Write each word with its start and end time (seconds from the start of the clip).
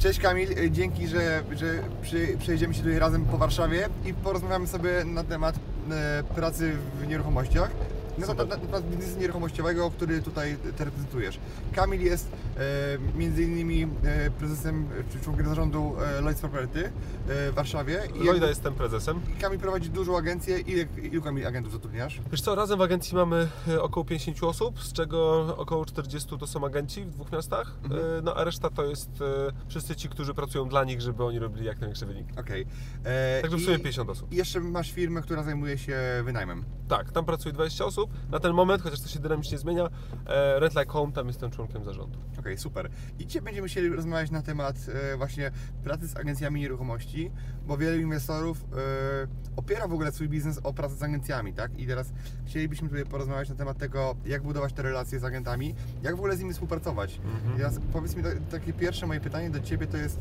Cześć 0.00 0.20
Kamil, 0.20 0.48
dzięki, 0.70 1.08
że, 1.08 1.42
że 1.56 1.66
przy, 2.02 2.36
przejedziemy 2.38 2.74
się 2.74 2.82
tutaj 2.82 2.98
razem 2.98 3.24
po 3.24 3.38
Warszawie 3.38 3.88
i 4.06 4.14
porozmawiamy 4.14 4.66
sobie 4.66 5.04
na 5.04 5.24
temat 5.24 5.54
e, 5.90 6.22
pracy 6.34 6.72
w 7.00 7.06
nieruchomościach. 7.06 7.70
Na 8.20 8.26
temat, 8.26 8.48
na 8.48 8.56
temat 8.56 8.84
biznesu 8.90 9.18
nieruchomościowego, 9.20 9.90
który 9.90 10.22
tutaj 10.22 10.56
ty 10.76 10.84
reprezentujesz. 10.84 11.40
Kamil 11.74 12.00
jest 12.02 12.28
e, 12.56 13.18
między 13.18 13.42
innymi 13.42 13.82
e, 14.04 14.30
prezesem 14.30 14.88
czy 15.12 15.20
członkiem 15.20 15.46
zarządu 15.48 15.96
e, 16.18 16.20
Lloyds 16.20 16.40
Property 16.40 16.84
e, 16.84 16.90
w 17.26 17.52
Warszawie. 17.54 18.02
I 18.14 18.24
Lloyda 18.24 18.46
jestem 18.48 18.74
prezesem. 18.74 19.20
Kamil 19.40 19.58
prowadzi 19.58 19.90
dużą 19.90 20.16
agencję. 20.18 20.58
Ile, 20.58 20.84
ilu 21.02 21.22
Kamil 21.22 21.46
agentów 21.46 21.72
zatrudniasz? 21.72 22.20
Wiesz 22.30 22.40
co, 22.40 22.54
razem 22.54 22.78
w 22.78 22.82
agencji 22.82 23.16
mamy 23.16 23.48
e, 23.68 23.82
około 23.82 24.04
50 24.06 24.42
osób, 24.44 24.80
z 24.82 24.92
czego 24.92 25.42
około 25.56 25.84
40 25.84 26.38
to 26.38 26.46
są 26.46 26.66
agenci 26.66 27.04
w 27.04 27.10
dwóch 27.10 27.32
miastach, 27.32 27.74
Mhm. 27.84 28.00
E, 28.18 28.22
no 28.22 28.34
a 28.36 28.44
reszta 28.44 28.70
to 28.70 28.84
jest 28.84 29.10
wszyscy 29.68 29.96
ci, 29.96 30.08
którzy 30.08 30.34
pracują 30.34 30.68
dla 30.68 30.84
nich, 30.84 31.00
żeby 31.00 31.24
oni 31.24 31.38
robili 31.38 31.66
jak 31.66 31.80
największy 31.80 32.06
wynik. 32.06 32.26
Okej. 32.40 32.66
E, 33.04 33.42
Także 33.42 33.56
w 33.56 33.60
i- 33.60 33.64
sumie 33.64 33.78
50 33.78 34.10
osób. 34.10 34.32
I 34.32 34.36
jeszcze 34.36 34.60
masz 34.60 34.92
firmę, 34.92 35.22
która 35.22 35.42
zajmuje 35.42 35.78
się 35.78 35.98
wynajmem. 36.24 36.64
Tak, 36.90 37.12
tam 37.12 37.24
pracuje 37.24 37.52
20 37.52 37.84
osób. 37.84 38.10
Na 38.30 38.40
ten 38.40 38.52
moment, 38.52 38.82
chociaż 38.82 39.00
to 39.00 39.08
się 39.08 39.18
dynamicznie 39.18 39.58
zmienia, 39.58 39.88
e, 40.26 40.60
Rent 40.60 40.74
Like 40.74 40.92
Home, 40.92 41.12
tam 41.12 41.26
jestem 41.26 41.50
członkiem 41.50 41.84
zarządu. 41.84 42.18
Okej, 42.38 42.58
super. 42.58 42.90
I 43.18 43.26
dzisiaj 43.26 43.42
będziemy 43.42 43.68
chcieli 43.68 43.88
rozmawiać 43.88 44.30
na 44.30 44.42
temat 44.42 44.76
e, 45.12 45.16
właśnie 45.16 45.50
pracy 45.84 46.08
z 46.08 46.16
agencjami 46.16 46.60
nieruchomości, 46.60 47.30
bo 47.66 47.76
wielu 47.76 48.00
inwestorów 48.00 48.64
e, 48.64 48.66
opiera 49.56 49.88
w 49.88 49.92
ogóle 49.92 50.12
swój 50.12 50.28
biznes 50.28 50.60
o 50.62 50.72
pracę 50.72 50.94
z 50.94 51.02
agencjami, 51.02 51.52
tak? 51.52 51.78
I 51.78 51.86
teraz 51.86 52.12
chcielibyśmy 52.46 52.88
tutaj 52.88 53.04
porozmawiać 53.04 53.48
na 53.48 53.54
temat 53.54 53.78
tego, 53.78 54.16
jak 54.26 54.42
budować 54.42 54.72
te 54.72 54.82
relacje 54.82 55.20
z 55.20 55.24
agentami, 55.24 55.74
jak 56.02 56.16
w 56.16 56.18
ogóle 56.18 56.36
z 56.36 56.40
nimi 56.40 56.52
współpracować. 56.52 57.20
Mhm. 57.24 57.54
I 57.54 57.56
teraz 57.58 57.78
powiedz 57.92 58.16
mi, 58.16 58.22
ta- 58.22 58.58
takie 58.58 58.72
pierwsze 58.72 59.06
moje 59.06 59.20
pytanie 59.20 59.50
do 59.50 59.60
Ciebie 59.60 59.86
to 59.86 59.96
jest, 59.96 60.20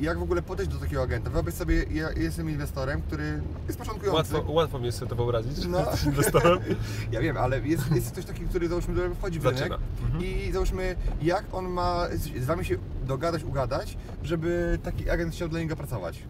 jak 0.00 0.18
w 0.18 0.22
ogóle 0.22 0.42
podejść 0.42 0.72
do 0.72 0.78
takiego 0.78 1.02
agenta? 1.02 1.30
Wyobraź 1.30 1.54
sobie, 1.54 1.84
ja 1.90 2.12
jestem 2.12 2.50
inwestorem, 2.50 3.02
który 3.02 3.42
jest 3.66 3.78
początkujący. 3.78 4.34
Łatwo, 4.34 4.52
łatwo 4.52 4.78
mi 4.78 4.86
jest 4.86 4.98
sobie 4.98 5.08
to 5.08 5.16
wyobrazić, 5.16 5.66
No. 5.66 5.78
jesteś 5.78 6.04
inwestorem. 6.04 6.58
Ja 7.12 7.20
wiem, 7.20 7.36
ale 7.36 7.60
jest, 7.60 7.92
jest 7.94 8.12
ktoś 8.12 8.24
taki, 8.24 8.44
który 8.44 8.68
załóżmy 8.68 9.14
wchodzi 9.14 9.40
w 9.40 9.46
rynek. 9.46 9.72
Mhm. 10.02 10.24
i 10.24 10.52
załóżmy 10.52 10.96
jak 11.22 11.44
on 11.52 11.68
ma 11.68 12.06
z 12.40 12.44
Wami 12.44 12.64
się 12.64 12.76
dogadać, 13.06 13.44
ugadać, 13.44 13.96
żeby 14.22 14.78
taki 14.82 15.10
agent 15.10 15.34
chciał 15.34 15.48
dla 15.48 15.60
niego 15.60 15.76
pracować. 15.76 16.22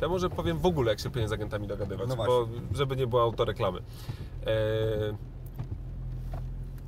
Ja 0.00 0.08
może 0.08 0.30
powiem 0.30 0.58
w 0.58 0.66
ogóle, 0.66 0.90
jak 0.90 1.00
się 1.00 1.10
powinien 1.10 1.28
z 1.28 1.32
agentami 1.32 1.66
dogadywać, 1.68 2.08
No 2.08 2.16
bo 2.16 2.48
żeby 2.74 2.96
nie 2.96 3.06
było 3.06 3.22
autoreklamy. 3.22 3.78
E, 3.78 4.52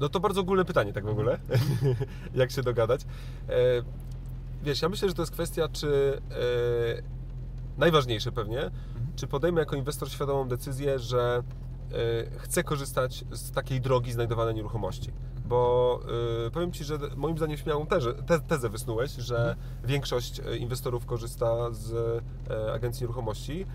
no 0.01 0.09
to 0.09 0.21
bardzo 0.21 0.41
ogólne 0.41 0.65
pytanie, 0.65 0.93
tak 0.93 1.05
w 1.05 1.09
ogóle, 1.09 1.39
jak 2.35 2.51
się 2.51 2.63
dogadać. 2.63 3.01
E, 3.49 3.55
wiesz, 4.65 4.83
ja 4.83 4.89
myślę, 4.89 5.09
że 5.09 5.15
to 5.15 5.23
jest 5.23 5.33
kwestia, 5.33 5.69
czy 5.69 6.21
e, 6.31 7.03
najważniejsze 7.79 8.33
pewnie, 8.33 8.71
czy 9.17 9.27
podejmę 9.27 9.61
jako 9.61 9.77
inwestor 9.77 10.11
świadomą 10.11 10.49
decyzję, 10.49 10.99
że 10.99 11.43
e, 11.93 12.39
chcę 12.39 12.65
korzystać 12.65 13.25
z 13.31 13.51
takiej 13.51 13.81
drogi 13.81 14.13
znajdowania 14.13 14.53
nieruchomości. 14.53 15.13
Bo 15.45 16.01
e, 16.47 16.51
powiem 16.51 16.73
Ci, 16.73 16.85
że 16.85 16.99
moim 17.17 17.37
zdaniem 17.37 17.57
śmiałą 17.57 17.87
tezę, 17.87 18.15
te, 18.15 18.41
tezę 18.41 18.69
wysnułeś, 18.69 19.11
że 19.11 19.57
większość 19.85 20.41
e, 20.41 20.57
inwestorów 20.57 21.07
korzysta 21.07 21.71
z 21.71 21.93
e, 22.51 22.73
agencji 22.73 23.03
nieruchomości. 23.05 23.67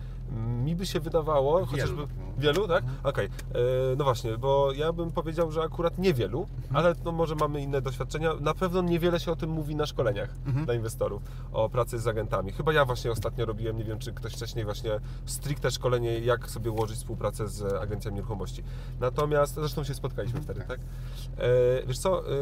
Mi 0.64 0.74
by 0.76 0.86
się 0.86 1.00
wydawało, 1.00 1.66
chociażby 1.66 2.02
wielu, 2.38 2.68
tak? 2.68 2.84
Okej, 3.04 3.26
E, 3.26 3.58
no 3.96 4.04
właśnie, 4.04 4.38
bo 4.38 4.72
ja 4.72 4.92
bym 4.92 5.10
powiedział, 5.12 5.50
że 5.52 5.62
akurat 5.62 5.98
niewielu, 5.98 6.46
ale 6.72 6.94
no 7.04 7.12
może 7.12 7.34
mamy 7.34 7.62
inne 7.62 7.82
doświadczenia. 7.82 8.34
Na 8.40 8.54
pewno 8.54 8.82
niewiele 8.82 9.20
się 9.20 9.32
o 9.32 9.36
tym 9.36 9.50
mówi 9.50 9.76
na 9.76 9.86
szkoleniach 9.86 10.28
Mhm. 10.46 10.64
dla 10.64 10.74
inwestorów, 10.74 11.22
o 11.52 11.68
pracy 11.68 11.98
z 11.98 12.06
agentami. 12.06 12.52
Chyba 12.52 12.72
ja 12.72 12.84
właśnie 12.84 13.10
ostatnio 13.10 13.46
robiłem, 13.46 13.78
nie 13.78 13.84
wiem 13.84 13.98
czy 13.98 14.12
ktoś 14.12 14.32
wcześniej 14.32 14.64
właśnie 14.64 14.90
stricte 15.26 15.70
szkolenie, 15.70 16.18
jak 16.18 16.50
sobie 16.50 16.70
ułożyć 16.70 16.96
współpracę 16.96 17.48
z 17.48 17.62
agencjami 17.82 18.14
nieruchomości. 18.16 18.62
Natomiast, 19.00 19.54
zresztą 19.54 19.84
się 19.84 19.94
spotkaliśmy 19.94 20.40
wtedy, 20.40 20.60
tak? 20.68 20.80
E, 20.80 21.86
wiesz 21.86 21.98
co, 21.98 22.28
e, 22.30 22.32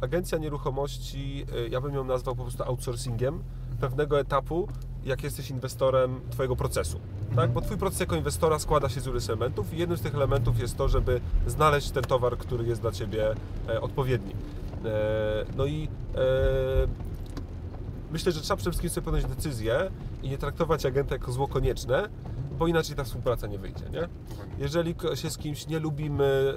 agencja 0.00 0.38
nieruchomości, 0.38 1.46
e, 1.66 1.68
ja 1.68 1.80
bym 1.80 1.94
ją 1.94 2.04
nazwał 2.04 2.36
po 2.36 2.42
prostu 2.42 2.62
outsourcingiem 2.62 3.42
pewnego 3.80 4.20
etapu, 4.20 4.68
jak 5.04 5.22
jesteś 5.22 5.50
inwestorem 5.50 6.20
Twojego 6.30 6.56
procesu. 6.56 7.00
Tak? 7.36 7.50
Bo 7.50 7.60
Twój 7.60 7.76
proces 7.76 8.00
jako 8.00 8.16
inwestora 8.16 8.58
składa 8.58 8.88
się 8.88 9.00
z 9.00 9.06
iluś 9.06 9.28
elementów 9.28 9.74
i 9.74 9.78
jednym 9.78 9.98
z 9.98 10.00
tych 10.00 10.14
elementów 10.14 10.60
jest 10.60 10.76
to, 10.76 10.88
żeby 10.88 11.20
znaleźć 11.46 11.90
ten 11.90 12.04
towar, 12.04 12.38
który 12.38 12.66
jest 12.66 12.80
dla 12.80 12.92
Ciebie 12.92 13.34
e, 13.68 13.80
odpowiedni. 13.80 14.32
E, 14.84 15.44
no 15.56 15.66
i 15.66 15.88
e, 16.14 16.18
myślę, 18.12 18.32
że 18.32 18.40
trzeba 18.40 18.56
przede 18.56 18.70
wszystkim 18.70 18.90
sobie 18.90 19.04
podjąć 19.04 19.26
decyzję 19.26 19.90
i 20.22 20.28
nie 20.28 20.38
traktować 20.38 20.86
agenta 20.86 21.14
jako 21.14 21.32
zło 21.32 21.48
konieczne, 21.48 22.08
bo 22.58 22.66
inaczej 22.66 22.96
ta 22.96 23.04
współpraca 23.04 23.46
nie 23.46 23.58
wyjdzie, 23.58 23.84
nie? 23.92 24.08
Jeżeli 24.58 24.94
się 25.14 25.30
z 25.30 25.38
kimś 25.38 25.66
nie 25.66 25.78
lubimy, 25.78 26.54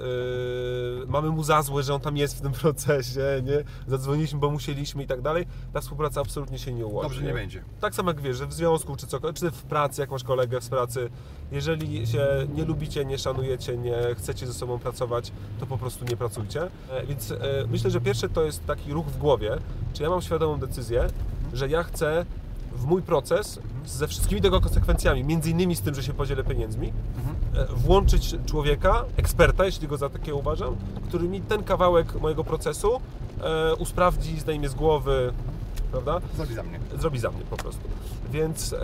yy, 1.00 1.06
mamy 1.06 1.28
mu 1.30 1.42
za 1.42 1.62
złe, 1.62 1.82
że 1.82 1.94
on 1.94 2.00
tam 2.00 2.16
jest 2.16 2.38
w 2.38 2.40
tym 2.40 2.52
procesie, 2.62 3.42
nie? 3.44 3.64
Zadzwoniliśmy, 3.86 4.38
bo 4.38 4.50
musieliśmy 4.50 5.02
i 5.02 5.06
tak 5.06 5.22
dalej, 5.22 5.46
ta 5.72 5.80
współpraca 5.80 6.20
absolutnie 6.20 6.58
się 6.58 6.72
nie 6.72 6.86
ułoży. 6.86 7.08
Dobrze 7.08 7.22
nie 7.22 7.32
będzie. 7.32 7.62
Tak 7.80 7.94
samo 7.94 8.10
jak 8.10 8.20
wiesz, 8.20 8.36
że 8.36 8.46
w 8.46 8.52
związku 8.52 8.96
czy 8.96 9.06
cokolwiek, 9.06 9.38
czy 9.38 9.50
w 9.50 9.62
pracy, 9.62 10.00
jak 10.00 10.10
masz 10.10 10.24
kolegę 10.24 10.60
z 10.60 10.68
pracy, 10.68 11.10
jeżeli 11.52 12.06
się 12.06 12.26
nie 12.54 12.64
lubicie, 12.64 13.04
nie 13.04 13.18
szanujecie, 13.18 13.76
nie 13.76 13.96
chcecie 14.18 14.46
ze 14.46 14.54
sobą 14.54 14.78
pracować, 14.78 15.32
to 15.60 15.66
po 15.66 15.78
prostu 15.78 16.04
nie 16.04 16.16
pracujcie. 16.16 16.62
E, 16.90 17.06
Więc 17.06 17.30
e, 17.30 17.36
myślę, 17.70 17.90
że 17.90 18.00
pierwsze 18.00 18.28
to 18.28 18.44
jest 18.44 18.66
taki 18.66 18.92
ruch 18.92 19.06
w 19.06 19.18
głowie, 19.18 19.58
czy 19.92 20.02
ja 20.02 20.10
mam 20.10 20.22
świadomą 20.22 20.58
decyzję, 20.58 21.06
że 21.52 21.68
ja 21.68 21.82
chcę 21.82 22.26
w 22.72 22.84
mój 22.84 23.02
proces 23.02 23.60
ze 23.88 24.08
wszystkimi 24.08 24.40
tego 24.40 24.60
konsekwencjami, 24.60 25.24
między 25.24 25.50
innymi 25.50 25.76
z 25.76 25.80
tym, 25.80 25.94
że 25.94 26.02
się 26.02 26.12
podzielę 26.12 26.44
pieniędzmi, 26.44 26.92
e, 27.54 27.66
włączyć 27.66 28.36
człowieka, 28.46 29.04
eksperta, 29.16 29.64
jeśli 29.64 29.88
go 29.88 29.96
za 29.96 30.08
takiego 30.08 30.36
uważam, 30.36 30.76
który 31.08 31.28
mi 31.28 31.40
ten 31.40 31.62
kawałek 31.62 32.20
mojego 32.20 32.44
procesu 32.44 33.00
e, 33.40 33.74
usprawdzi, 33.74 34.40
zdejmie 34.40 34.68
z 34.68 34.74
głowy, 34.74 35.32
prawda? 35.90 36.20
Zrobi 36.36 36.54
za 36.54 36.62
mnie. 36.62 36.78
zrobi 36.98 37.18
za 37.18 37.30
mnie 37.30 37.42
po 37.50 37.56
prostu. 37.56 37.80
Więc 38.32 38.72
e, 38.72 38.78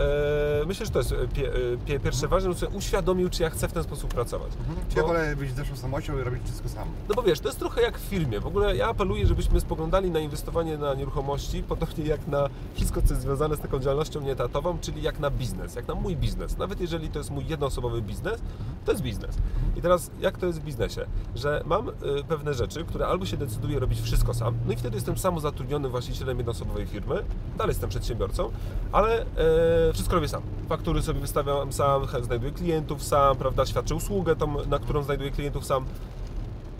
myślę, 0.67 0.87
że 0.87 0.93
to 0.93 0.99
jest 0.99 1.13
e, 1.13 1.29
pie, 1.29 1.49
e, 1.49 1.77
pie, 1.87 2.01
pierwsze 2.01 2.29
ważne, 2.29 2.51
żebym 2.51 2.59
sobie 2.61 2.79
uświadomił, 2.79 3.31
czy 3.31 3.43
ja 3.43 3.51
chcę 3.51 3.69
w 3.69 3.73
ten 3.73 3.85
sposób 3.85 4.15
pracować. 4.15 4.53
Czy 4.89 4.97
ja 4.97 5.03
Bo- 5.03 5.09
wolę 5.09 5.37
być 5.37 5.55
zeszłą 5.55 5.77
samością 5.77 6.19
i 6.19 6.23
robić 6.23 6.43
wszystko 6.45 6.69
sam. 6.69 6.89
no 7.09 7.15
bo 7.15 7.23
wiesz, 7.23 7.41
to 7.41 7.49
jest 7.49 7.59
trochę 7.59 7.83
jak 7.83 7.99
w 7.99 8.03
firmie. 8.03 8.41
W 8.41 8.47
ogóle 8.47 8.77
ja 8.77 8.89
apeluję, 8.89 9.27
żebyśmy 9.27 9.61
spoglądali 9.61 10.11
na 10.11 10.19
inwestowanie 10.19 10.79
na 10.79 10.95
nieruchomości, 10.95 11.63
podobnie 11.63 12.05
jak 12.05 12.27
na 12.27 12.49
wszystko, 12.75 13.03
co 13.03 13.09
jest 13.09 13.23
związane 13.23 13.57
z 13.57 13.61
taką 13.61 13.79
działalnością 13.79 14.21
nieetatową, 14.21 14.79
czyli 14.81 15.03
jak 15.03 15.21
na 15.21 15.31
biznes, 15.31 15.75
jak 15.75 15.89
na 15.89 15.95
mój 15.95 16.17
biznes. 16.17 16.59
Nawet 16.59 16.81
jeżeli 16.81 17.09
to 17.09 17.19
jest 17.19 17.31
mój 17.31 17.47
jednoosobowy 17.47 18.03
biznes, 18.03 18.41
to 18.85 18.93
jest 18.93 19.03
biznes. 19.05 19.37
I 19.77 19.83
teraz 19.83 20.11
jak 20.21 20.39
to 20.39 20.47
jest 20.47 20.61
w 20.61 20.65
biznesie? 20.65 21.07
Że 21.35 21.63
mam 21.67 21.89
y, 21.89 21.93
pewne 22.29 22.55
rzeczy, 22.55 22.85
które 22.85 23.07
albo 23.07 23.27
się 23.27 23.37
decyduję 23.37 23.79
robić 23.79 24.01
wszystko 24.01 24.35
sam, 24.35 24.55
no 24.67 24.73
i 24.73 24.77
wtedy 24.77 24.97
jestem 24.97 25.19
samozatrudnionym 25.19 25.91
właścicielem 25.91 26.37
jednoosobowej 26.37 26.87
firmy, 26.87 26.94
dalej 27.01 27.71
jestem 27.71 27.91
przedsiębiorcą, 27.91 28.51
ale 28.93 29.23
e, 29.23 29.93
wszystko 29.93 30.15
robię 30.15 30.29
sam. 30.29 30.43
Faktury 30.69 31.03
sobie 31.03 31.21
wystawiam 31.21 31.73
sam, 31.73 32.07
znajduję 32.23 32.53
klientów 32.53 33.03
sam, 33.03 33.37
prawda, 33.37 33.67
świadczę 33.67 33.95
usługę, 33.95 34.37
tą, 34.37 34.67
na 34.67 34.79
którą 34.79 35.03
znajduję 35.03 35.31
klientów 35.31 35.65
sam. 35.67 35.85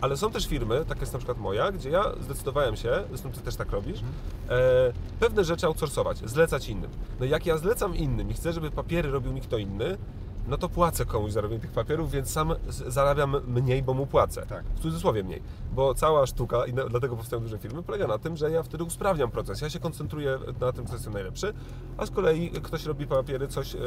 Ale 0.01 0.17
są 0.17 0.31
też 0.31 0.47
firmy, 0.47 0.85
taka 0.87 0.99
jest 0.99 1.13
na 1.13 1.19
przykład 1.19 1.37
moja, 1.37 1.71
gdzie 1.71 1.89
ja 1.89 2.03
zdecydowałem 2.21 2.75
się, 2.75 3.03
zresztą 3.09 3.31
ty 3.31 3.41
też 3.41 3.55
tak 3.55 3.71
robisz, 3.71 3.99
e, 3.99 4.93
pewne 5.19 5.43
rzeczy 5.43 5.67
outsourcować, 5.67 6.17
zlecać 6.17 6.69
innym. 6.69 6.91
No 7.19 7.25
jak 7.25 7.45
ja 7.45 7.57
zlecam 7.57 7.95
innym 7.95 8.31
i 8.31 8.33
chcę, 8.33 8.53
żeby 8.53 8.71
papiery 8.71 9.11
robił 9.11 9.33
mi 9.33 9.41
kto 9.41 9.57
inny, 9.57 9.97
no 10.47 10.57
to 10.57 10.69
płacę 10.69 11.05
komuś 11.05 11.31
za 11.31 11.41
robienie 11.41 11.61
tych 11.61 11.71
papierów, 11.71 12.11
więc 12.11 12.31
sam 12.31 12.53
zarabiam 12.87 13.35
mniej, 13.47 13.83
bo 13.83 13.93
mu 13.93 14.07
płacę. 14.07 14.45
Tak. 14.45 14.65
W 14.75 14.79
cudzysłowie 14.79 15.23
mniej. 15.23 15.41
Bo 15.73 15.93
cała 15.93 16.25
sztuka, 16.25 16.65
i 16.65 16.73
dlatego 16.73 17.15
powstają 17.15 17.41
duże 17.41 17.57
firmy, 17.57 17.83
polega 17.83 18.07
na 18.07 18.17
tym, 18.17 18.37
że 18.37 18.51
ja 18.51 18.63
wtedy 18.63 18.83
usprawniam 18.83 19.31
proces. 19.31 19.61
Ja 19.61 19.69
się 19.69 19.79
koncentruję 19.79 20.39
na 20.59 20.71
tym, 20.71 20.87
co 20.87 20.93
jestem 20.93 21.13
najlepszy, 21.13 21.53
a 21.97 22.05
z 22.05 22.11
kolei 22.11 22.49
ktoś 22.49 22.85
robi 22.85 23.07
papiery, 23.07 23.47
coś 23.47 23.75
e, 23.75 23.79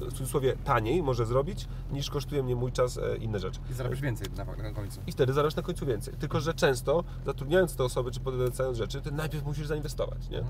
w 0.00 0.12
cudzysłowie 0.12 0.56
taniej 0.64 1.02
może 1.02 1.26
zrobić, 1.26 1.68
niż 1.92 2.10
kosztuje 2.10 2.42
mnie 2.42 2.56
mój 2.56 2.72
czas 2.72 2.98
e, 2.98 3.16
inne 3.16 3.38
rzeczy. 3.38 3.60
I 3.70 3.74
zarabiasz 3.74 4.00
więcej 4.00 4.26
na, 4.36 4.44
na 4.44 4.72
końcu. 4.72 5.00
I 5.06 5.12
wtedy 5.12 5.32
zarabiasz 5.32 5.56
na 5.56 5.62
końcu 5.62 5.86
więcej. 5.86 6.14
Tylko, 6.14 6.40
że 6.40 6.54
często 6.54 7.04
zatrudniając 7.26 7.76
te 7.76 7.84
osoby, 7.84 8.10
czy 8.10 8.20
podlecając 8.20 8.78
rzeczy, 8.78 9.00
ty 9.00 9.12
najpierw 9.12 9.44
musisz 9.44 9.66
zainwestować, 9.66 10.28
nie? 10.30 10.44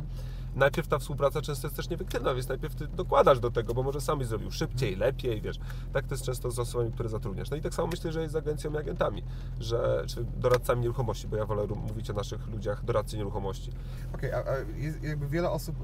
Najpierw 0.56 0.88
ta 0.88 0.99
współpraca 0.99 1.43
często 1.43 1.67
jest 1.67 1.76
też 1.76 1.90
nieefektywna, 1.90 2.35
więc 2.35 2.49
najpierw 2.49 2.75
ty 2.75 2.87
dokładasz 2.87 3.40
do 3.40 3.50
tego, 3.50 3.75
bo 3.75 3.82
może 3.82 4.00
sam 4.00 4.19
byś 4.19 4.29
zrobił 4.29 4.50
szybciej, 4.50 4.97
lepiej, 4.97 5.34
wiesz. 5.41 5.59
Tak 5.93 6.07
to 6.07 6.15
jest 6.15 6.25
często 6.25 6.51
z 6.51 6.59
osobami, 6.59 6.93
które 6.93 7.09
zatrudniasz. 7.09 7.51
No 7.51 7.57
i 7.57 7.61
tak 7.61 7.75
samo 7.75 7.89
myślę, 7.89 8.13
że 8.13 8.21
jest 8.21 8.33
z 8.33 8.37
agencją 8.37 8.73
i 8.73 8.77
agentami, 8.77 9.23
że, 9.61 10.05
czy 10.07 10.25
doradcami 10.37 10.81
nieruchomości, 10.81 11.29
bo 11.29 11.37
ja 11.37 11.47
wolę 11.47 11.67
mówić 11.67 12.11
o 12.11 12.13
naszych 12.13 12.47
ludziach, 12.49 12.85
doradcy 12.85 13.17
nieruchomości. 13.17 13.71
Okej, 14.15 14.33
a, 14.33 14.37
a 14.39 14.43
jest 14.77 15.03
jakby 15.03 15.29
wiele 15.29 15.51
osób, 15.51 15.77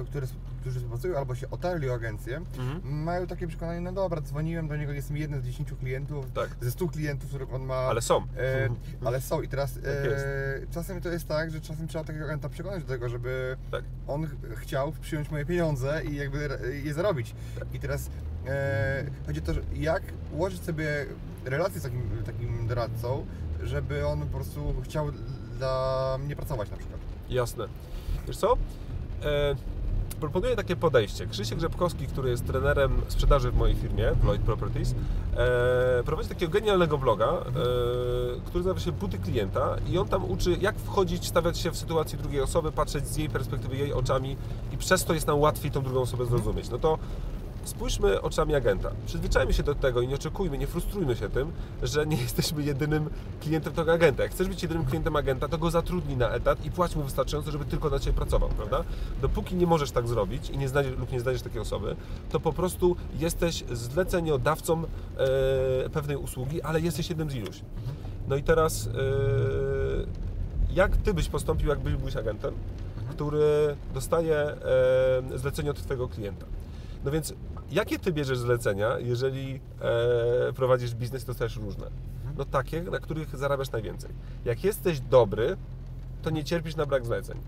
e, 0.00 0.04
które, 0.04 0.26
którzy 0.60 0.76
współpracują 0.78 1.18
albo 1.18 1.34
się 1.34 1.50
otarli 1.50 1.90
o 1.90 1.94
agencję, 1.94 2.40
mają 2.82 3.26
takie 3.26 3.46
przekonanie, 3.48 3.80
no 3.80 3.92
dobra, 3.92 4.20
dzwoniłem 4.20 4.68
do 4.68 4.76
niego, 4.76 4.92
jestem 4.92 5.16
jeden 5.16 5.42
z 5.42 5.44
10 5.44 5.72
klientów, 5.80 6.30
Tak. 6.34 6.50
ze 6.60 6.70
100 6.70 6.88
klientów, 6.88 7.28
których 7.28 7.54
on 7.54 7.62
ma. 7.64 7.74
Ale 7.74 8.02
są. 8.02 8.16
E, 8.36 8.68
ale 9.04 9.20
są 9.20 9.42
i 9.42 9.48
teraz 9.48 9.74
Tak 9.74 9.82
e, 9.86 10.66
czasem 10.70 11.00
to 11.00 11.08
jest 11.08 11.28
tak, 11.28 11.50
że 11.50 11.60
czasem 11.60 11.88
trzeba 11.88 12.04
takiego 12.04 12.24
agenta 12.24 12.48
przekonać 12.48 12.82
do 12.82 12.88
tego, 12.88 13.08
żeby 13.08 13.56
Tak. 13.70 13.84
on 14.06 14.26
ch- 14.26 14.30
chciał 14.56 14.92
przyjąć 15.00 15.30
moje 15.30 15.44
pieniądze 15.46 16.02
i 16.04 16.16
jakby 16.16 16.48
je 16.84 16.94
zarobić. 16.94 17.34
Tak. 17.58 17.74
I 17.74 17.80
teraz 17.80 18.10
chodzi 19.26 19.40
o 19.40 19.42
to, 19.42 19.52
jak 19.74 20.02
ułożyć 20.32 20.62
sobie 20.62 21.06
relację 21.44 21.80
z 21.80 21.82
takim, 21.82 22.02
takim 22.26 22.66
doradcą, 22.66 23.26
żeby 23.62 24.06
on 24.06 24.20
po 24.20 24.36
prostu 24.36 24.74
chciał 24.82 25.10
dla 25.58 26.18
mnie 26.24 26.36
pracować 26.36 26.70
na 26.70 26.76
przykład. 26.76 27.00
Jasne. 27.28 27.68
Wiesz 28.26 28.36
co? 28.36 28.56
E, 29.24 29.56
proponuję 30.20 30.56
takie 30.56 30.76
podejście. 30.76 31.26
Krzysiek 31.26 31.58
Grzebkowski, 31.58 32.06
który 32.06 32.30
jest 32.30 32.46
trenerem 32.46 33.02
sprzedaży 33.08 33.50
w 33.50 33.56
mojej 33.56 33.76
firmie, 33.76 34.12
Lloyd 34.24 34.42
Properties, 34.42 34.94
e, 35.36 36.02
prowadzi 36.04 36.28
takiego 36.28 36.52
genialnego 36.52 36.98
bloga, 36.98 37.26
e, 37.26 37.40
który 38.44 38.64
nazywa 38.64 38.80
się 38.80 38.92
Buty 38.92 39.18
Klienta 39.18 39.76
i 39.90 39.98
on 39.98 40.08
tam 40.08 40.30
uczy, 40.30 40.56
jak 40.60 40.76
wchodzić, 40.76 41.26
stawiać 41.26 41.58
się 41.58 41.70
w 41.70 41.76
sytuacji 41.76 42.18
drugiej 42.18 42.40
osoby, 42.40 42.72
patrzeć 42.72 43.08
z 43.08 43.16
jej 43.16 43.28
perspektywy, 43.28 43.76
jej 43.76 43.92
oczami 43.92 44.36
i 44.72 44.76
przez 44.76 45.04
to 45.04 45.14
jest 45.14 45.26
nam 45.26 45.38
łatwiej 45.38 45.70
tą 45.70 45.82
drugą 45.82 46.00
osobę 46.00 46.26
zrozumieć. 46.26 46.70
No 46.70 46.78
to 46.78 46.98
spójrzmy 47.68 48.22
oczami 48.22 48.54
agenta. 48.54 48.90
Przyzwyczajmy 49.06 49.52
się 49.52 49.62
do 49.62 49.74
tego 49.74 50.00
i 50.00 50.08
nie 50.08 50.14
oczekujmy, 50.14 50.58
nie 50.58 50.66
frustrujmy 50.66 51.16
się 51.16 51.28
tym, 51.28 51.52
że 51.82 52.06
nie 52.06 52.16
jesteśmy 52.16 52.62
jedynym 52.62 53.10
klientem 53.40 53.72
tego 53.72 53.92
agenta. 53.92 54.22
Jak 54.22 54.32
chcesz 54.32 54.48
być 54.48 54.62
jedynym 54.62 54.84
klientem 54.84 55.16
agenta, 55.16 55.48
to 55.48 55.58
go 55.58 55.70
zatrudnij 55.70 56.16
na 56.16 56.28
etat 56.28 56.64
i 56.64 56.70
płać 56.70 56.96
mu 56.96 57.02
wystarczająco, 57.02 57.50
żeby 57.50 57.64
tylko 57.64 57.90
dla 57.90 57.98
Ciebie 57.98 58.16
pracował, 58.16 58.48
prawda? 58.48 58.84
Dopóki 59.22 59.54
nie 59.54 59.66
możesz 59.66 59.90
tak 59.90 60.08
zrobić 60.08 60.50
i 60.50 60.58
nie 60.58 60.68
znajdziesz 60.68 60.98
lub 60.98 61.12
nie 61.12 61.20
znajdziesz 61.20 61.42
takiej 61.42 61.60
osoby, 61.60 61.96
to 62.30 62.40
po 62.40 62.52
prostu 62.52 62.96
jesteś 63.18 63.64
zleceniodawcą 63.72 64.82
e, 64.84 65.90
pewnej 65.90 66.16
usługi, 66.16 66.62
ale 66.62 66.80
jesteś 66.80 67.08
jednym 67.08 67.30
z 67.30 67.34
iluś. 67.34 67.60
No 68.28 68.36
i 68.36 68.42
teraz 68.42 68.86
e, 68.86 68.90
jak 70.74 70.96
Ty 70.96 71.14
byś 71.14 71.28
postąpił, 71.28 71.68
jakbyś 71.68 71.94
byłeś 71.94 72.16
agentem, 72.16 72.54
który 73.10 73.76
dostaje 73.94 74.36
e, 74.36 74.58
zlecenie 75.38 75.70
od 75.70 75.82
Twojego 75.82 76.08
klienta? 76.08 76.46
No 77.04 77.10
więc 77.10 77.34
jakie 77.70 77.98
Ty 77.98 78.12
bierzesz 78.12 78.38
zlecenia, 78.38 78.98
jeżeli 78.98 79.60
e, 79.80 80.52
prowadzisz 80.52 80.94
biznes 80.94 81.22
i 81.22 81.26
dostajesz 81.26 81.56
różne? 81.56 81.86
No 82.38 82.44
takie, 82.44 82.82
na 82.82 82.98
których 82.98 83.36
zarabiasz 83.36 83.70
najwięcej. 83.70 84.10
Jak 84.44 84.64
jesteś 84.64 85.00
dobry, 85.00 85.56
to 86.22 86.30
nie 86.30 86.44
cierpisz 86.44 86.76
na 86.76 86.86
brak 86.86 87.06
zleceń. 87.06 87.38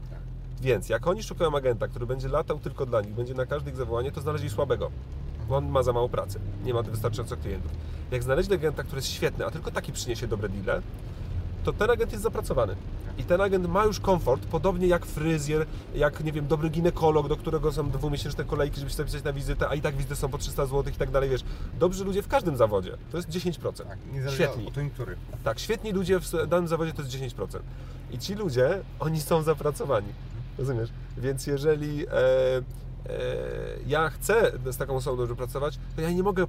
Więc 0.61 0.89
jak 0.89 1.07
oni 1.07 1.23
szukają 1.23 1.57
agenta, 1.57 1.89
który 1.89 2.07
będzie 2.07 2.29
latał 2.29 2.59
tylko 2.59 2.87
dla 2.87 3.01
nich, 3.01 3.15
będzie 3.15 3.35
na 3.35 3.47
każde 3.47 3.71
ich 3.71 3.77
zawołanie, 3.77 4.13
to 4.13 4.21
znaleźli 4.21 4.51
słabego, 4.51 4.91
bo 5.49 5.57
on 5.57 5.69
ma 5.69 5.83
za 5.83 5.93
mało 5.93 6.09
pracy, 6.09 6.41
nie 6.65 6.75
ma 6.75 6.83
wystarczająco 6.83 7.37
klientów. 7.37 7.73
Jak 8.11 8.23
znaleźli 8.23 8.55
agenta, 8.55 8.83
który 8.83 8.99
jest 8.99 9.09
świetny, 9.09 9.47
a 9.47 9.51
tylko 9.51 9.71
taki 9.71 9.93
przyniesie 9.93 10.27
dobre 10.27 10.49
deale, 10.49 10.83
to 11.65 11.73
ten 11.73 11.91
agent 11.91 12.13
jest 12.13 12.23
zapracowany. 12.23 12.77
I 13.19 13.25
ten 13.25 13.41
agent 13.41 13.69
ma 13.69 13.85
już 13.85 14.01
komfort, 14.01 14.47
podobnie 14.47 14.87
jak 14.87 15.07
fryzjer, 15.07 15.67
jak, 15.95 16.25
nie 16.25 16.33
wiem, 16.33 16.47
dobry 16.47 16.71
ginekolog, 16.71 17.29
do 17.29 17.37
którego 17.37 17.73
są 17.73 17.91
dwumiesięczne 17.91 18.45
kolejki, 18.45 18.79
żeby 18.81 18.91
się 18.91 18.97
zapisać 18.97 19.25
na 19.25 19.33
wizytę, 19.33 19.69
a 19.69 19.75
i 19.75 19.81
tak 19.81 19.97
wizyty 19.97 20.17
są 20.17 20.29
po 20.29 20.39
300 20.39 20.67
zł 20.67 20.93
i 20.95 20.97
tak 20.97 21.11
dalej, 21.11 21.31
wiesz. 21.31 21.45
Dobrzy 21.79 22.05
ludzie 22.05 22.23
w 22.23 22.29
każdym 22.29 22.57
zawodzie, 22.57 22.97
to 23.11 23.17
jest 23.17 23.29
10%. 23.29 23.73
Tak, 23.73 23.99
Świetni. 24.35 24.67
od. 24.67 24.75
Tak, 25.45 25.59
świetni 25.59 25.93
ludzie 25.93 26.21
w 26.21 26.47
danym 26.49 26.69
zawodzie 26.69 26.93
to 26.93 27.03
jest 27.03 27.15
10%. 27.15 27.59
I 28.11 28.19
ci 28.19 28.35
ludzie, 28.35 28.81
oni 29.01 29.21
są 29.21 29.43
zapracowani. 29.43 30.09
Rozumiesz? 30.59 30.91
Więc 31.19 31.47
jeżeli 31.47 32.07
e, 32.07 32.11
ja 33.87 34.11
chcę 34.11 34.53
z 34.73 34.77
taką 34.77 34.97
osobą 34.97 35.17
dobrze 35.17 35.37
pracować, 35.37 35.79
to 35.97 36.03
ja 36.03 36.11
nie 36.11 36.23
mogę 36.23 36.47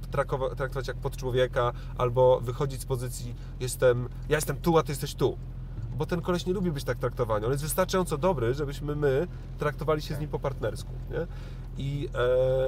traktować 0.56 0.88
jak 0.88 0.96
pod 0.96 1.16
człowieka 1.16 1.72
albo 1.98 2.40
wychodzić 2.40 2.80
z 2.80 2.84
pozycji 2.84 3.34
jestem, 3.60 4.08
ja 4.28 4.36
jestem 4.36 4.56
tu, 4.56 4.78
a 4.78 4.82
ty 4.82 4.92
jesteś 4.92 5.14
tu. 5.14 5.38
Bo 6.00 6.06
ten 6.06 6.20
koleś 6.20 6.46
nie 6.46 6.52
lubi 6.52 6.72
być 6.72 6.84
tak 6.84 6.98
traktowany. 6.98 7.46
On 7.46 7.52
jest 7.52 7.64
wystarczająco 7.64 8.18
dobry, 8.18 8.54
żebyśmy 8.54 8.96
my 8.96 9.26
traktowali 9.58 10.02
się 10.02 10.14
z 10.14 10.20
nim 10.20 10.28
po 10.28 10.38
partnersku. 10.38 10.92
Nie? 11.10 11.26
I 11.78 12.08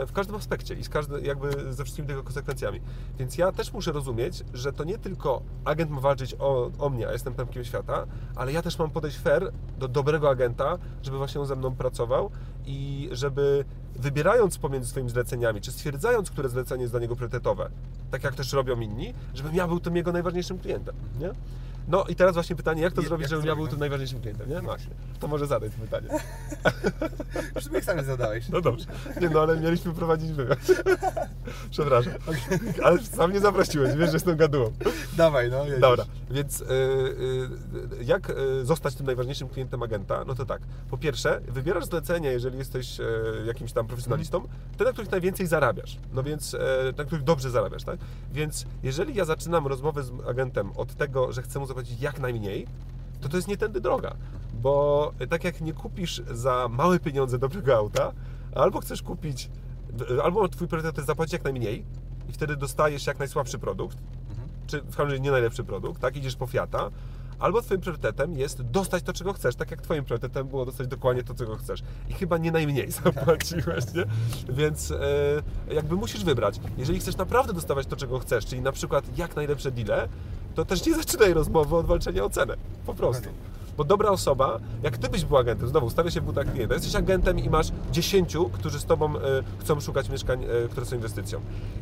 e, 0.03 0.07
w 0.07 0.13
każdym 0.13 0.37
aspekcie 0.37 0.75
i 0.75 0.85
z 0.85 0.89
każdy, 0.89 1.21
jakby 1.21 1.75
ze 1.75 1.85
wszystkimi 1.85 2.09
tego 2.09 2.23
konsekwencjami. 2.23 2.81
Więc 3.19 3.39
ja 3.39 3.53
też 3.53 3.73
muszę 3.73 3.93
rozumieć, 3.93 4.45
że 4.55 4.73
to 4.73 4.85
nie 4.85 4.99
tylko 4.99 5.43
agent 5.65 5.91
ma 5.91 6.01
walczyć 6.01 6.35
o, 6.39 6.71
o 6.79 6.91
mnie, 6.91 7.09
a 7.09 7.13
jestem 7.13 7.35
pępkiem 7.35 7.65
świata, 7.65 8.07
ale 8.37 8.53
ja 8.53 8.63
też 8.63 8.79
mam 8.79 8.91
podejść 8.91 9.19
fair 9.19 9.53
do 9.79 9.89
dobrego 9.89 10.31
agenta, 10.31 10.79
żeby 11.03 11.19
właśnie 11.19 11.41
on 11.41 11.47
ze 11.47 11.57
mną 11.57 11.75
pracował 11.77 12.31
i 12.67 13.09
żeby 13.13 13.65
wybierając 13.97 14.59
pomiędzy 14.59 14.91
swoimi 14.91 15.11
zleceniami, 15.11 15.61
czy 15.61 15.73
stwierdzając, 15.73 16.31
które 16.31 16.49
zlecenie 16.49 16.83
jest 16.83 16.93
dla 16.93 17.01
niego 17.01 17.17
priorytetowe, 17.17 17.71
tak 18.11 18.25
jak 18.25 18.35
też 18.35 18.53
robią 18.53 18.81
inni, 18.81 19.15
żebym 19.35 19.55
ja 19.55 19.69
był 19.69 19.81
tym 19.81 19.97
jego 19.97 20.13
najważniejszym 20.13 20.59
klientem. 20.59 20.95
Nie? 21.21 21.31
No 21.89 22.05
i 22.09 22.15
teraz 22.15 22.35
właśnie 22.35 22.57
pytanie, 22.57 22.83
jak 22.83 22.93
to 22.93 23.03
zrobić, 23.03 23.29
żebym 23.29 23.47
ja 23.47 23.57
był 23.57 23.69
tym 23.69 23.79
najważniejszym 23.79 24.21
klientem, 24.21 24.51
nie? 24.51 24.61
Właśnie. 24.61 24.91
To 25.21 25.29
może 25.29 25.47
zadać 25.47 25.73
to 25.73 25.81
pytanie. 25.81 26.09
Już 27.55 27.65
sobie 27.65 27.83
sami 27.83 28.05
zadałeś. 28.05 28.49
No 28.49 28.61
dobrze. 28.61 28.87
Nie 29.21 29.29
no, 29.29 29.41
ale 29.41 29.61
mieliśmy 29.61 29.95
prowadzić 29.95 30.33
wywiad. 30.33 30.59
Przepraszam. 31.71 32.13
Ale 32.83 32.99
sam 32.99 33.31
mnie 33.31 33.41
zaprosiłeś, 33.41 33.95
wiesz, 33.97 34.09
że 34.09 34.17
jestem 34.17 34.37
gadułą. 34.37 34.73
Dawaj, 35.17 35.51
no. 35.51 35.65
jedziesz. 35.65 35.81
Dobra, 35.81 36.05
więc 36.31 36.61
y, 36.61 36.65
y, 36.65 38.05
jak 38.05 38.31
y, 38.31 38.65
zostać 38.65 38.95
tym 38.95 39.07
najważniejszym 39.07 39.49
klientem 39.49 39.83
agenta? 39.83 40.25
No 40.27 40.35
to 40.35 40.47
tak, 40.47 40.63
po 40.91 40.99
pierwsze, 40.99 41.41
wybierasz 41.49 41.85
zlecenie, 41.85 42.33
jeżeli 42.33 42.59
jesteś 42.59 43.01
y, 43.01 43.05
jakimś 43.47 43.73
tam 43.73 43.87
profesjonalistą, 43.87 44.49
te, 44.77 44.85
na 44.85 44.93
których 44.93 45.11
najwięcej 45.11 45.47
zarabiasz. 45.47 45.99
No 46.13 46.23
więc, 46.23 46.55
y, 46.55 46.59
na 46.99 47.05
których 47.05 47.25
dobrze 47.25 47.51
zarabiasz, 47.51 47.85
tak? 47.85 47.99
Więc 48.33 48.67
jeżeli 48.83 49.15
ja 49.15 49.25
zaczynam 49.25 49.67
rozmowę 49.67 50.03
z 50.03 50.13
agentem 50.29 50.73
od 50.77 50.95
tego, 50.95 51.33
że 51.33 51.43
chcę 51.43 51.59
mu 51.59 51.67
zapłacić 51.73 52.01
jak 52.01 52.21
najmniej, 52.21 52.67
to 53.21 53.29
to 53.29 53.37
jest 53.37 53.49
nie 53.49 53.57
tędy 53.57 53.81
droga. 53.81 54.15
Bo 54.55 55.13
y, 55.23 55.27
tak 55.27 55.45
jak 55.45 55.61
nie 55.61 55.73
kupisz 55.73 56.23
za 56.31 56.69
małe 56.71 56.99
pieniądze 56.99 57.39
dobrego 57.39 57.77
auta, 57.77 58.13
albo 58.55 58.81
chcesz 58.81 59.03
kupić, 59.03 59.51
y, 60.11 60.23
albo 60.23 60.49
twój 60.49 60.69
priorytet 60.69 60.97
jest 60.97 61.07
zapłacić 61.07 61.33
jak 61.33 61.45
najmniej 61.45 61.85
i 62.29 62.33
wtedy 62.33 62.57
dostajesz 62.57 63.07
jak 63.07 63.19
najsłabszy 63.19 63.59
produkt, 63.59 63.99
czy 64.67 64.81
w 64.81 64.85
każdym 64.85 65.07
razie 65.07 65.21
nie 65.21 65.31
najlepszy 65.31 65.65
produkt, 65.65 66.01
tak? 66.01 66.17
Idziesz 66.17 66.37
po 66.37 66.47
Fiata, 66.47 66.91
albo 67.43 67.63
twoim 67.63 67.81
priorytetem 67.81 68.37
jest 68.39 68.63
dostać 68.63 69.03
to, 69.03 69.13
czego 69.13 69.33
chcesz, 69.33 69.55
tak 69.55 69.71
jak 69.71 69.83
twoim 69.83 70.05
priorytetem 70.05 70.49
było 70.49 70.65
dostać 70.65 70.89
dokładnie 70.89 71.23
to, 71.23 71.35
czego 71.35 71.57
chcesz. 71.57 71.83
I 72.09 72.13
chyba 72.13 72.39
nie 72.39 72.53
najmniej 72.53 72.91
zapłaciłeś, 73.05 73.85
nie? 73.95 74.05
Więc 74.55 74.91
e, 74.91 75.75
jakby 75.75 75.95
musisz 75.95 76.25
wybrać. 76.25 76.61
Jeżeli 76.79 76.99
chcesz 76.99 77.17
naprawdę 77.17 77.53
dostawać 77.53 77.87
to, 77.87 77.97
czego 77.97 78.19
chcesz, 78.19 78.47
czyli 78.47 78.63
na 78.63 78.73
przykład 78.73 79.19
jak 79.19 79.37
najlepsze 79.37 79.71
deale, 79.71 80.09
to 80.55 80.65
też 80.65 80.87
nie 80.87 80.95
zaczynaj 80.95 81.35
rozmowy 81.35 81.77
od 81.77 81.87
walczenia 81.87 82.25
o 82.25 82.31
cenę. 82.31 82.57
Po 82.87 82.95
prostu. 82.95 83.29
Bo 83.77 83.85
dobra 83.85 84.11
osoba, 84.11 84.61
jak 84.83 84.99
ty 84.99 85.09
byś 85.09 85.25
był 85.25 85.37
agentem, 85.37 85.69
znowu 85.69 85.91
stawia 85.91 86.11
się 86.11 86.21
w 86.21 86.25
butach 86.25 86.53
klienta, 86.53 86.75
jesteś 86.75 86.95
agentem 86.95 87.39
i 87.39 87.51
masz 87.51 87.67
10, 87.93 88.37
którzy 88.53 88.81
z 88.81 88.85
tobą 88.85 89.17
e, 89.17 89.21
chcą 89.59 89.81
szukać 89.81 90.09
mieszkań, 90.09 90.45
e, 90.45 90.69
które 90.69 90.87
są 90.87 90.97
inwestycją. 90.97 91.41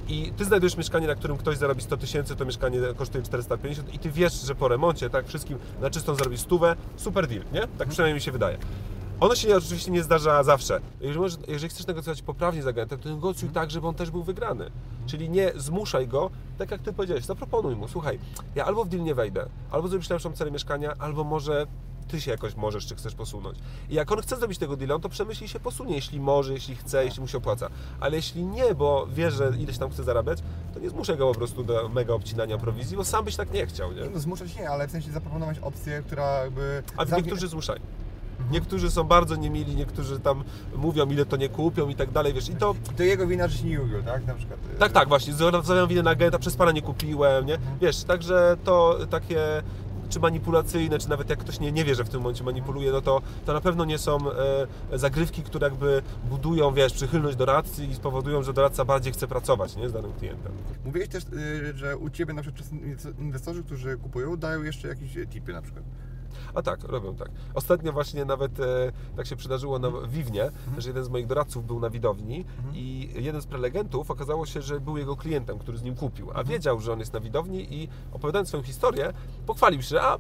I 0.09 0.32
ty 0.37 0.44
znajdujesz 0.44 0.76
mieszkanie, 0.76 1.06
na 1.06 1.14
którym 1.14 1.37
ktoś 1.37 1.56
zarobi 1.56 1.82
100 1.82 1.97
tysięcy, 1.97 2.37
to 2.37 2.44
mieszkanie 2.44 2.80
kosztuje 2.97 3.25
450 3.25 3.94
i 3.94 3.99
ty 3.99 4.11
wiesz, 4.11 4.42
że 4.42 4.54
po 4.54 4.68
remoncie, 4.68 5.11
tak, 5.11 5.26
wszystkim 5.26 5.59
na 5.80 5.90
czystą 5.90 6.14
zarobi 6.14 6.38
stówę, 6.38 6.76
super 6.97 7.26
deal, 7.26 7.42
nie? 7.52 7.68
Tak 7.78 7.88
przynajmniej 7.88 8.14
mi 8.14 8.20
się 8.20 8.32
wydaje. 8.32 8.59
Ono 9.20 9.34
się 9.34 9.48
nie- 9.48 9.56
oczywiście 9.56 9.90
nie 9.90 10.02
zdarza 10.02 10.42
zawsze. 10.42 10.80
Jeżeli, 11.00 11.18
możesz, 11.20 11.38
jeżeli 11.48 11.68
chcesz 11.68 11.86
negocjować 11.86 12.22
poprawnie 12.22 12.62
z 12.62 12.66
agentem, 12.66 12.98
to 12.98 13.08
negocjuj 13.08 13.48
tak, 13.50 13.70
żeby 13.70 13.86
on 13.88 13.94
też 13.94 14.10
był 14.10 14.22
wygrany. 14.22 14.70
Czyli 15.06 15.30
nie 15.30 15.52
zmuszaj 15.56 16.08
go, 16.08 16.30
tak 16.58 16.70
jak 16.70 16.82
ty 16.82 16.92
powiedziałeś, 16.92 17.24
zaproponuj 17.24 17.76
mu, 17.76 17.88
słuchaj, 17.88 18.18
ja 18.54 18.64
albo 18.64 18.84
w 18.84 18.88
deal 18.88 19.02
nie 19.04 19.14
wejdę, 19.14 19.46
albo 19.70 19.88
zrobisz 19.88 20.10
lepszą 20.10 20.32
cenę 20.32 20.50
mieszkania, 20.50 20.94
albo 20.98 21.24
może 21.24 21.66
ty 22.08 22.20
się 22.20 22.30
jakoś 22.30 22.56
możesz, 22.56 22.86
czy 22.86 22.94
chcesz 22.94 23.14
posunąć. 23.14 23.58
I 23.90 23.94
jak 23.94 24.12
on 24.12 24.22
chce 24.22 24.36
zrobić 24.36 24.58
tego 24.58 24.76
deala, 24.76 24.94
on 24.94 25.00
to 25.00 25.08
przemyśli 25.08 25.46
i 25.46 25.48
się 25.48 25.60
posunie, 25.60 25.94
jeśli 25.94 26.20
może, 26.20 26.52
jeśli 26.52 26.76
chce, 26.76 27.04
jeśli 27.04 27.20
mu 27.20 27.28
się 27.28 27.38
opłaca. 27.38 27.68
Ale 28.00 28.16
jeśli 28.16 28.44
nie, 28.44 28.74
bo 28.74 29.06
wie, 29.06 29.30
że 29.30 29.52
ileś 29.58 29.78
tam 29.78 29.90
chce 29.90 30.04
zarabiać, 30.04 30.38
to 30.74 30.80
nie 30.80 30.90
zmuszaj 30.90 31.16
go 31.16 31.28
po 31.28 31.34
prostu 31.34 31.64
do 31.64 31.88
mega 31.88 32.14
obcinania 32.14 32.58
prowizji, 32.58 32.96
bo 32.96 33.04
sam 33.04 33.24
byś 33.24 33.36
tak 33.36 33.52
nie 33.52 33.66
chciał, 33.66 33.92
nie? 33.92 34.10
No 34.14 34.20
zmuszać 34.20 34.56
nie, 34.56 34.70
ale 34.70 34.88
w 34.88 34.90
sensie 34.90 35.10
zaproponować 35.12 35.58
opcję, 35.58 36.02
która 36.06 36.24
jakby... 36.38 36.82
A 36.96 37.04
zamknie- 37.04 37.16
niektórzy 37.16 37.48
zmuszają. 37.48 37.80
Niektórzy 38.50 38.90
są 38.90 39.04
bardzo 39.04 39.37
niemili, 39.37 39.76
niektórzy 39.76 40.20
tam 40.20 40.44
mówią, 40.76 41.11
ile 41.11 41.26
to 41.26 41.37
nie 41.37 41.49
kupią 41.49 41.88
i 41.88 41.94
tak 41.94 42.11
dalej, 42.11 42.32
wiesz, 42.35 42.49
i 42.49 42.56
to... 42.56 42.75
To 42.97 43.02
jego 43.02 43.26
wina, 43.26 43.49
że 43.49 43.59
się 43.59 43.66
nie 43.66 43.82
ubił, 43.82 44.02
tak? 44.02 44.26
Na 44.26 44.35
przykład. 44.35 44.59
y, 44.75 44.78
Tak, 44.78 44.92
tak, 44.92 45.09
właśnie, 45.09 45.32
zwracają 45.32 45.87
winę 45.87 46.02
na 46.02 46.11
agenta, 46.11 46.38
przez 46.38 46.56
pana 46.56 46.73
nie 46.73 46.82
kupiłem, 46.82 47.47
nie? 47.47 47.59
Wiesz, 47.80 48.04
także 48.04 48.56
to 48.64 48.99
takie 49.11 49.62
czy 50.11 50.20
manipulacyjne, 50.20 50.99
czy 50.99 51.09
nawet 51.09 51.30
jak 51.30 51.38
ktoś 51.38 51.61
nie, 51.61 51.73
nie 51.73 51.85
wie, 51.85 51.94
że 51.94 52.04
w 52.04 52.09
tym 52.09 52.20
momencie 52.20 52.44
manipuluje, 52.44 52.92
no 52.92 53.00
to, 53.00 53.23
to 53.47 53.52
na 53.52 53.61
pewno 53.61 53.85
nie 53.85 53.99
są 53.99 54.18
e, 54.92 54.99
zagrywki, 54.99 55.42
które 55.42 55.66
jakby 55.68 56.02
budują, 56.30 56.75
wiesz, 56.75 56.92
przychylność 56.92 57.37
doradcy 57.37 57.87
i 57.87 57.94
spowodują, 57.94 58.42
że 58.42 58.52
doradca 58.52 58.85
bardziej 58.85 59.12
chce 59.12 59.26
pracować, 59.26 59.76
nie, 59.76 59.88
z 59.88 59.92
danym 59.92 60.12
klientem. 60.12 60.52
Mówiłeś 60.85 61.09
też, 61.09 61.25
y, 61.25 61.73
że 61.76 61.97
u 61.97 62.11
Ciebie 62.11 62.35
na 62.35 62.42
przykład 62.42 62.64
inwestorzy, 63.18 63.62
którzy 63.62 63.97
kupują, 63.97 64.37
dają 64.37 64.62
jeszcze 64.62 64.88
jakieś 64.88 65.18
tipy 65.30 65.52
na 65.52 65.62
przykład. 65.62 65.85
A 66.54 66.62
tak, 66.62 66.84
robią 66.84 67.14
tak. 67.14 67.30
Ostatnio 67.54 67.92
właśnie 67.92 68.25
nawet 68.25 68.60
e, 68.60 68.92
tak 69.16 69.26
się 69.26 69.37
przydarzyło 69.37 69.78
na 69.78 69.90
Wiwnie, 70.08 70.50
że 70.78 70.88
jeden 70.88 71.04
z 71.04 71.08
moich 71.08 71.26
doradców 71.26 71.66
był 71.66 71.80
na 71.80 71.90
widowni 71.90 72.44
i 72.75 73.10
jeden 73.14 73.42
z 73.42 73.46
prelegentów 73.46 74.10
okazało 74.10 74.46
się, 74.46 74.62
że 74.62 74.80
był 74.80 74.96
jego 74.96 75.16
klientem, 75.16 75.58
który 75.58 75.78
z 75.78 75.82
nim 75.82 75.96
kupił, 75.96 76.30
a 76.34 76.44
wiedział, 76.44 76.80
że 76.80 76.92
on 76.92 76.99
jest 76.99 77.12
na 77.12 77.20
widowni 77.20 77.75
i 77.75 77.88
opowiadając 78.12 78.49
swoją 78.49 78.62
historię, 78.62 79.12
pochwalił 79.46 79.82
się, 79.82 79.88
że 79.88 80.02
a 80.02 80.18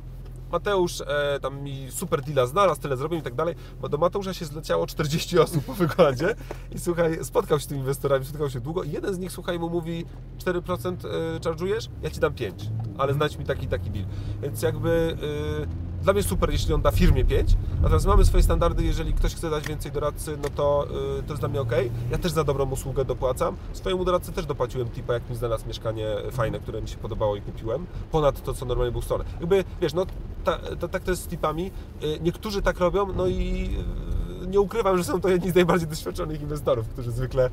Mateusz 0.52 1.00
e, 1.00 1.38
tam 1.42 1.62
mi 1.62 1.86
super 1.90 2.22
deala 2.22 2.46
znalazł, 2.46 2.80
tyle 2.80 2.96
zrobił 2.96 3.18
i 3.18 3.22
tak 3.22 3.34
dalej, 3.34 3.54
bo 3.80 3.88
do 3.88 3.98
Mateusza 3.98 4.34
się 4.34 4.44
zleciało 4.44 4.86
40 4.86 5.38
osób 5.44 5.64
po 5.64 5.74
wykładzie 5.74 6.34
i 6.72 6.78
słuchaj, 6.78 7.24
spotkał 7.24 7.58
się 7.58 7.64
z 7.64 7.66
tymi 7.66 7.80
inwestorami, 7.80 8.24
spotkał 8.24 8.50
się 8.50 8.60
długo 8.60 8.82
i 8.82 8.90
jeden 8.90 9.14
z 9.14 9.18
nich, 9.18 9.32
słuchaj, 9.32 9.58
mu 9.58 9.70
mówi 9.70 10.04
4% 10.38 10.96
e, 11.06 11.40
charge'ujesz? 11.40 11.88
Ja 12.02 12.10
Ci 12.10 12.20
dam 12.20 12.34
5, 12.34 12.68
ale 12.98 13.14
znajdź 13.14 13.38
mi 13.38 13.44
taki 13.44 13.66
taki 13.66 13.90
deal. 13.90 14.06
Więc 14.42 14.62
jakby 14.62 15.16
e, 15.22 15.79
dla 16.02 16.12
mnie 16.12 16.22
super, 16.22 16.50
jeśli 16.50 16.74
on 16.74 16.82
da 16.82 16.90
firmie 16.90 17.24
5, 17.24 17.56
natomiast 17.82 18.06
mamy 18.06 18.24
swoje 18.24 18.42
standardy, 18.42 18.84
jeżeli 18.84 19.14
ktoś 19.14 19.34
chce 19.34 19.50
dać 19.50 19.68
więcej 19.68 19.92
doradcy, 19.92 20.38
no 20.42 20.48
to 20.54 20.86
y, 21.18 21.22
to 21.22 21.28
jest 21.32 21.40
dla 21.40 21.48
mnie 21.48 21.60
ok. 21.60 21.72
Ja 22.10 22.18
też 22.18 22.32
za 22.32 22.44
dobrą 22.44 22.70
usługę 22.70 23.04
dopłacam. 23.04 23.56
Swojemu 23.72 24.04
doradcy 24.04 24.32
też 24.32 24.46
dopłaciłem 24.46 24.88
tipa, 24.90 25.14
jak 25.14 25.30
mi 25.30 25.36
znalazł 25.36 25.66
mieszkanie 25.68 26.06
fajne, 26.30 26.60
które 26.60 26.82
mi 26.82 26.88
się 26.88 26.96
podobało 26.96 27.36
i 27.36 27.40
kupiłem, 27.42 27.86
ponad 28.10 28.42
to, 28.42 28.54
co 28.54 28.66
normalnie 28.66 28.92
był 28.92 29.02
stronę. 29.02 29.24
Jakby, 29.40 29.64
wiesz, 29.80 29.94
no 29.94 30.06
ta, 30.44 30.58
ta, 30.80 30.88
tak 30.88 31.02
to 31.02 31.10
jest 31.10 31.22
z 31.22 31.26
tipami. 31.26 31.70
Y, 32.02 32.20
Niektórzy 32.20 32.62
tak 32.62 32.78
robią, 32.78 33.06
no 33.16 33.26
i 33.26 33.70
y, 33.78 34.19
nie 34.50 34.60
ukrywam, 34.60 34.98
że 34.98 35.04
są 35.04 35.20
to 35.20 35.28
jedni 35.28 35.50
z 35.50 35.54
najbardziej 35.54 35.88
doświadczonych 35.88 36.40
inwestorów, 36.40 36.88
którzy 36.88 37.10
zwykle 37.12 37.46
y, 37.46 37.50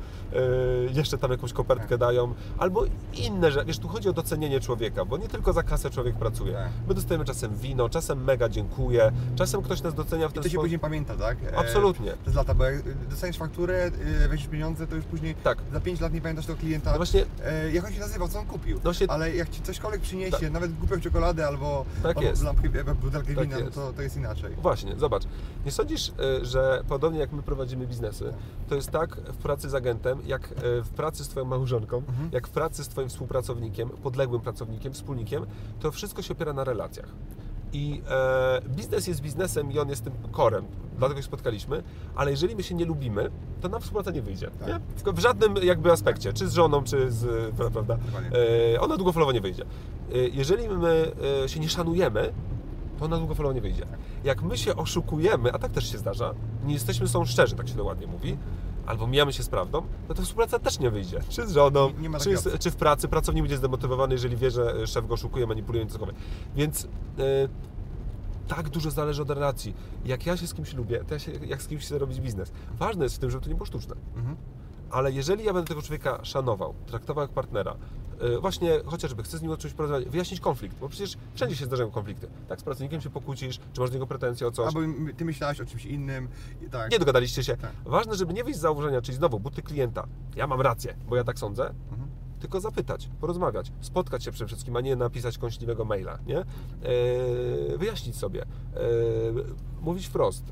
jeszcze 0.92 1.18
tam 1.18 1.30
jakąś 1.30 1.52
kopertkę 1.52 1.98
dają, 1.98 2.34
albo 2.58 2.84
inne, 3.14 3.52
że 3.52 3.64
wiesz, 3.64 3.78
tu 3.78 3.88
chodzi 3.88 4.08
o 4.08 4.12
docenienie 4.12 4.60
człowieka, 4.60 5.04
bo 5.04 5.16
nie 5.16 5.28
tylko 5.28 5.52
za 5.52 5.62
kasę 5.62 5.90
człowiek 5.90 6.16
pracuje. 6.16 6.52
Tak. 6.52 6.68
My 6.88 6.94
dostajemy 6.94 7.24
czasem 7.24 7.56
wino, 7.56 7.88
czasem 7.88 8.24
mega 8.24 8.48
dziękuję, 8.48 9.12
czasem 9.36 9.62
ktoś 9.62 9.82
nas 9.82 9.94
docenia 9.94 10.28
w 10.28 10.30
I 10.30 10.34
ten 10.34 10.42
to 10.42 10.48
się 10.48 10.52
sposób. 10.52 10.64
później 10.64 10.78
pamięta, 10.78 11.16
tak? 11.16 11.36
E, 11.52 11.56
Absolutnie. 11.58 12.12
Przez 12.22 12.34
lata, 12.34 12.54
bo 12.54 12.64
jak 12.64 12.82
dostaniesz 13.10 13.36
fakturę, 13.38 13.86
y, 14.24 14.28
weźmiesz 14.28 14.48
pieniądze, 14.48 14.86
to 14.86 14.96
już 14.96 15.04
później 15.04 15.34
Tak. 15.44 15.58
za 15.72 15.80
5 15.80 16.00
lat 16.00 16.12
nie 16.12 16.20
pamiętasz 16.20 16.46
tego 16.46 16.58
klienta. 16.58 16.90
No 16.90 16.96
właśnie, 16.96 17.24
E, 17.44 17.72
jak 17.72 17.84
on 17.84 17.92
się 17.92 18.00
nazywał, 18.00 18.28
co 18.28 18.38
on 18.38 18.46
kupił. 18.46 18.78
właśnie 18.78 19.10
Ale 19.10 19.34
jak 19.34 19.50
ci 19.50 19.62
cośkolwiek 19.62 20.00
przyniesie, 20.00 20.50
nawet 20.50 20.74
głupią 20.78 21.00
czekoladę 21.00 21.46
albo, 21.46 21.84
Tak 22.02 22.16
albo 22.16 22.28
jest. 22.28 22.44
butelkę 23.02 23.34
Tak 23.34 23.44
wina, 23.44 23.56
no 23.58 23.64
jest. 23.64 23.74
to, 23.74 23.92
to 23.92 24.02
jest 24.02 24.16
inaczej. 24.16 24.54
Właśnie, 24.62 24.96
zobacz. 24.96 25.22
Nie 25.64 25.72
sądzisz, 25.72 26.12
że 26.42 26.82
podobnie 26.88 27.18
jak 27.20 27.32
my 27.32 27.42
prowadzimy 27.42 27.86
biznesy, 27.86 28.34
to 28.68 28.74
jest 28.74 28.90
tak 28.90 29.16
w 29.16 29.36
pracy 29.36 29.70
z 29.70 29.74
agentem, 29.74 30.18
jak 30.26 30.52
y, 30.52 30.82
w 30.82 30.88
pracy 30.88 31.24
z 31.24 31.28
Twoją 31.28 31.46
małżonką, 31.46 31.96
Mhm. 31.98 32.28
jak 32.32 32.48
w 32.48 32.50
pracy 32.50 32.84
z 32.84 32.88
Twoim 32.88 33.08
współpracownikiem, 33.08 33.88
podległym 33.88 34.40
pracownikiem, 34.40 34.92
wspólnikiem, 34.92 35.46
to 35.80 35.90
wszystko 35.92 36.22
się 36.22 36.32
opiera 36.34 36.52
na 36.52 36.64
relacjach. 36.64 37.08
I 37.72 38.02
e, 38.10 38.60
biznes 38.68 39.06
jest 39.06 39.20
biznesem 39.20 39.72
i 39.72 39.78
on 39.78 39.88
jest 39.88 40.04
tym 40.04 40.12
korem, 40.32 40.64
dlatego 40.98 41.20
się 41.20 41.26
spotkaliśmy, 41.26 41.82
ale 42.14 42.30
jeżeli 42.30 42.56
my 42.56 42.62
się 42.62 42.74
nie 42.74 42.84
lubimy, 42.84 43.30
to 43.60 43.68
nam 43.68 43.80
współpraca 43.80 44.10
nie 44.10 44.22
wyjdzie. 44.22 44.50
Tak. 44.58 44.68
Nie? 44.68 45.12
W, 45.12 45.18
żadnym 45.18 45.54
jakby 45.62 45.92
aspekcie, 45.92 46.32
czy 46.32 46.48
z 46.48 46.52
żoną, 46.52 46.84
czy 46.84 47.10
z, 47.12 47.26
prawda, 47.72 47.98
e, 48.74 48.80
ona 48.80 48.96
długofalowo 48.96 49.32
nie 49.32 49.40
wyjdzie. 49.40 49.62
E, 49.62 50.18
jeżeli 50.18 50.68
my 50.68 51.12
e, 51.44 51.48
się 51.48 51.60
nie 51.60 51.68
szanujemy, 51.68 52.32
to 52.98 53.04
ona 53.04 53.18
długofalowo 53.18 53.52
nie 53.52 53.60
wyjdzie. 53.60 53.86
Jak 54.24 54.42
my 54.42 54.58
się 54.58 54.76
oszukujemy, 54.76 55.52
a 55.52 55.58
tak 55.58 55.72
też 55.72 55.92
się 55.92 55.98
zdarza, 55.98 56.34
nie 56.64 56.74
jesteśmy 56.74 57.08
są 57.08 57.24
szczerzy, 57.24 57.56
tak 57.56 57.68
się 57.68 57.74
to 57.74 57.84
ładnie 57.84 58.06
mówi, 58.06 58.36
albo 58.86 59.06
mijamy 59.06 59.32
się 59.32 59.42
z 59.42 59.48
prawdą, 59.48 59.82
no 60.08 60.14
to 60.14 60.22
współpraca 60.22 60.58
też 60.58 60.78
nie 60.78 60.90
wyjdzie. 60.90 61.20
Czy 61.28 61.46
z 61.46 61.52
żoną, 61.52 61.90
Nie- 62.00 62.08
nie 62.08 62.18
czy, 62.18 62.36
z, 62.36 62.58
czy 62.58 62.70
w 62.70 62.76
pracy, 62.76 63.08
pracownik 63.08 63.42
będzie 63.42 63.56
zdemotywowany, 63.56 64.14
jeżeli 64.14 64.36
wie, 64.36 64.50
że 64.50 64.86
szef 64.86 65.06
go 65.06 65.14
oszukuje, 65.14 65.46
manipuluje 65.46 65.86
cokolwiek. 65.86 66.16
Więc 66.56 66.84
e, 66.84 66.88
tak 68.48 68.68
dużo 68.68 68.90
zależy 68.90 69.22
od 69.22 69.30
relacji. 69.30 69.74
Jak 70.04 70.26
ja 70.26 70.36
się 70.36 70.46
z 70.46 70.54
kimś 70.54 70.74
lubię, 70.74 71.04
to 71.04 71.14
ja 71.14 71.20
się, 71.20 71.32
jak 71.32 71.62
z 71.62 71.66
kimś 71.66 71.82
chcę 71.84 71.98
robić 71.98 72.20
biznes. 72.20 72.52
Ważne 72.78 73.04
jest 73.04 73.16
w 73.16 73.18
tym, 73.18 73.30
żeby 73.30 73.44
to 73.44 73.48
nie 73.50 73.54
było 73.56 73.66
sztuczne. 73.66 73.94
Mhm. 74.16 74.36
Ale 74.90 75.12
jeżeli 75.12 75.44
ja 75.44 75.52
będę 75.52 75.68
tego 75.68 75.82
człowieka 75.82 76.20
szanował, 76.22 76.74
traktował 76.86 77.22
jak 77.22 77.30
partnera, 77.30 77.76
yy, 78.20 78.40
właśnie 78.40 78.80
chociażby 78.86 79.22
chcę 79.22 79.38
z 79.38 79.42
nim 79.42 79.50
o 79.50 79.56
czymś 79.56 79.74
porozmawiać, 79.74 80.08
wyjaśnić 80.08 80.40
konflikt, 80.40 80.78
bo 80.78 80.88
przecież 80.88 81.16
wszędzie 81.34 81.56
się 81.56 81.64
zdarzają 81.64 81.90
konflikty. 81.90 82.28
Tak, 82.48 82.60
z 82.60 82.62
pracownikiem 82.62 83.00
się 83.00 83.10
pokłócisz, 83.10 83.58
czy 83.72 83.80
masz 83.80 83.90
do 83.90 83.94
niego 83.94 84.06
pretensje 84.06 84.46
o 84.46 84.50
coś, 84.50 84.66
Albo 84.66 84.80
ty 85.16 85.24
myślałeś 85.24 85.60
o 85.60 85.66
czymś 85.66 85.84
innym. 85.86 86.28
Tak. 86.70 86.92
nie 86.92 86.98
dogadaliście 86.98 87.44
się. 87.44 87.56
Tak. 87.56 87.70
Ważne, 87.84 88.14
żeby 88.16 88.32
nie 88.34 88.44
wyjść 88.44 88.58
z 88.58 88.62
założenia, 88.62 89.02
czyli 89.02 89.16
znowu 89.18 89.40
buty 89.40 89.62
klienta, 89.62 90.06
ja 90.36 90.46
mam 90.46 90.60
rację, 90.60 90.94
bo 91.08 91.16
ja 91.16 91.24
tak 91.24 91.38
sądzę, 91.38 91.74
Mhm. 91.90 92.08
tylko 92.40 92.60
zapytać, 92.60 93.10
porozmawiać, 93.20 93.72
spotkać 93.80 94.24
się 94.24 94.32
przede 94.32 94.48
wszystkim, 94.48 94.76
a 94.76 94.80
nie 94.80 94.96
napisać 94.96 95.38
kąśliwego 95.38 95.84
maila, 95.84 96.18
nie? 96.26 96.34
Yy, 96.34 97.78
wyjaśnić 97.78 98.16
sobie, 98.16 98.44
yy, 98.74 99.44
mówić 99.80 100.06
wprost, 100.06 100.44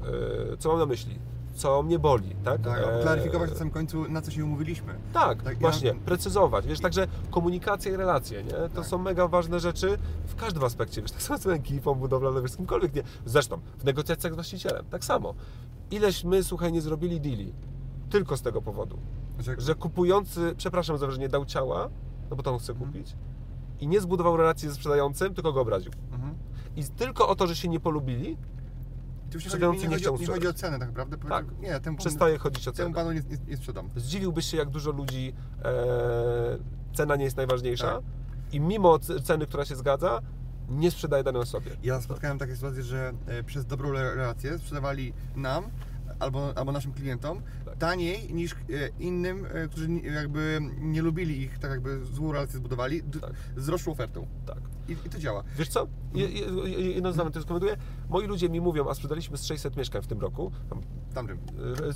yy, 0.51 0.57
co 0.57 0.69
mam 0.69 0.79
na 0.79 0.87
myśli, 0.87 1.19
co 1.57 1.83
mnie 1.83 1.99
boli, 1.99 2.37
tak? 2.45 2.61
Tak, 2.63 2.79
Yy, 2.97 3.03
klaryfikować 3.03 3.51
na 3.51 3.57
samym 3.57 3.73
końcu, 3.73 4.09
na 4.09 4.23
co 4.23 4.31
się 4.31 4.45
umówiliśmy. 4.45 4.95
Tak, 5.13 5.43
Tak, 5.43 5.55
ja- 5.55 5.61
właśnie, 5.61 5.95
precyzować, 5.95 6.67
wiesz, 6.67 6.81
także 6.81 7.07
komunikacja 7.31 7.93
i 7.93 7.97
relacje, 7.97 8.43
nie? 8.45 8.51
To 8.51 8.69
Tak. 8.69 8.87
są 8.87 8.99
mega 8.99 9.29
ważne 9.29 9.61
rzeczy 9.61 9.99
w 10.27 10.35
każdym 10.37 10.65
aspekcie, 10.65 11.03
wiesz, 11.03 11.11
tak 11.11 11.23
samo 11.23 11.39
z 11.39 11.47
ekipą 11.47 11.95
budowlaną, 11.95 12.43
wiesz, 12.43 12.51
z 12.51 12.57
kimkolwiek, 12.57 12.95
nie? 12.95 13.03
Zresztą, 13.25 13.59
w 13.79 13.85
negocjacjach 13.85 14.33
z 14.33 14.35
właścicielem, 14.37 14.85
tak 14.91 15.05
samo. 15.05 15.35
Ileś 15.91 16.25
my, 16.25 16.43
słuchaj, 16.45 16.73
nie 16.73 16.81
zrobili 16.81 17.21
deali, 17.21 17.53
tylko 18.11 18.37
z 18.37 18.43
tego 18.43 18.63
powodu, 18.63 18.99
Że, 19.39 19.55
że 19.59 19.75
kupujący, 19.75 20.55
przepraszam 20.57 20.99
za 20.99 21.07
wrażenie, 21.07 21.29
dał 21.29 21.45
ciała, 21.45 21.89
no 22.31 22.37
bo 22.37 22.43
to 22.43 22.53
on 22.53 22.59
chce 22.59 22.75
kupić, 22.75 23.17
i 23.81 23.87
nie 23.89 24.01
zbudował 24.01 24.37
relacji 24.37 24.69
ze 24.69 24.75
sprzedającym, 24.75 25.35
tylko 25.35 25.53
go 25.53 25.61
obraził. 25.61 25.93
Mhm. 26.13 26.35
I 26.77 26.85
tylko 26.85 27.29
o 27.29 27.35
to, 27.35 27.47
że 27.47 27.57
się 27.57 27.69
nie 27.69 27.81
polubili, 27.81 28.37
I 29.27 29.29
tu 29.29 29.37
już 29.37 29.45
nie 29.45 29.51
Sprzedający 29.51 29.79
chodzi, 29.79 29.89
nie 29.89 29.97
nie, 29.97 30.01
chciał 30.01 30.13
chodzi, 30.13 30.25
nie 30.29 30.35
chodzi 30.35 30.47
o 30.49 30.53
cenę 30.53 30.79
tak 30.79 30.89
naprawdę. 30.89 31.17
Tak. 31.29 31.47
Nie, 31.61 31.81
temu, 31.81 31.97
przestaje 31.97 32.39
chodzić 32.39 32.69
o 32.69 32.73
temu 32.73 32.89
cenę. 32.89 32.95
panu 32.95 33.13
nie, 33.13 33.21
nie, 33.37 33.39
nie 33.51 33.57
sprzedam. 33.57 33.91
Zdziwiłbyś 33.97 34.47
się, 34.47 34.57
jak 34.57 34.71
dużo 34.71 34.91
ludzi 34.91 35.33
e, 35.65 35.73
cena 36.95 37.17
nie 37.17 37.25
jest 37.25 37.37
najważniejsza 37.37 37.93
Tak. 37.95 38.03
i 38.55 38.61
mimo 38.61 38.99
ceny, 38.99 39.47
która 39.47 39.65
się 39.65 39.77
zgadza, 39.77 40.21
nie 40.69 40.91
sprzedaje 40.91 41.25
danej 41.25 41.43
osobie. 41.43 41.71
Ja 41.83 42.01
spotkałem 42.01 42.39
takie 42.39 42.55
sytuacje, 42.55 42.83
że 42.83 43.13
e, 43.27 43.43
przez 43.43 43.67
dobrą 43.67 43.89
re- 43.89 44.15
relację 44.15 44.59
sprzedawali 44.59 45.13
nam 45.37 45.65
albo, 46.19 46.53
albo 46.59 46.73
naszym 46.73 46.93
klientom 46.93 47.43
Tak. 47.65 47.77
taniej 47.77 48.35
niż 48.35 48.53
e, 48.53 48.57
innym, 48.99 49.47
e, 49.55 49.69
którzy 49.69 49.89
ni- 49.89 50.03
jakby 50.03 50.61
nie 50.81 51.03
lubili 51.03 51.41
ich, 51.43 51.59
tak 51.59 51.71
jakby 51.71 52.05
złą 52.05 52.33
relację 52.33 52.59
zbudowali, 52.59 53.03
d- 53.03 53.21
Tak. 53.21 53.33
z 53.57 53.69
ofertą. 53.93 54.27
Tak. 54.47 54.59
I, 54.89 54.93
I 54.93 55.11
to 55.11 55.19
działa. 55.19 55.43
Wiesz 55.59 55.69
co? 55.69 55.87
Je- 56.15 56.29
je- 56.29 56.47
je- 56.69 56.91
Jedno 56.91 57.13
zdanie 57.13 57.31
to 57.31 57.43
skomentuję. 57.43 57.77
Moi 58.09 58.27
ludzie 58.27 58.49
mi 58.49 58.61
mówią, 58.61 58.89
a 58.89 58.95
sprzedaliśmy 58.95 59.37
z 59.37 59.45
600 59.45 59.77
mieszkań 59.77 60.03
w 60.03 60.07
tym 60.07 60.21
roku, 60.21 60.53
tam, 60.71 60.81
tamtym. 61.15 61.39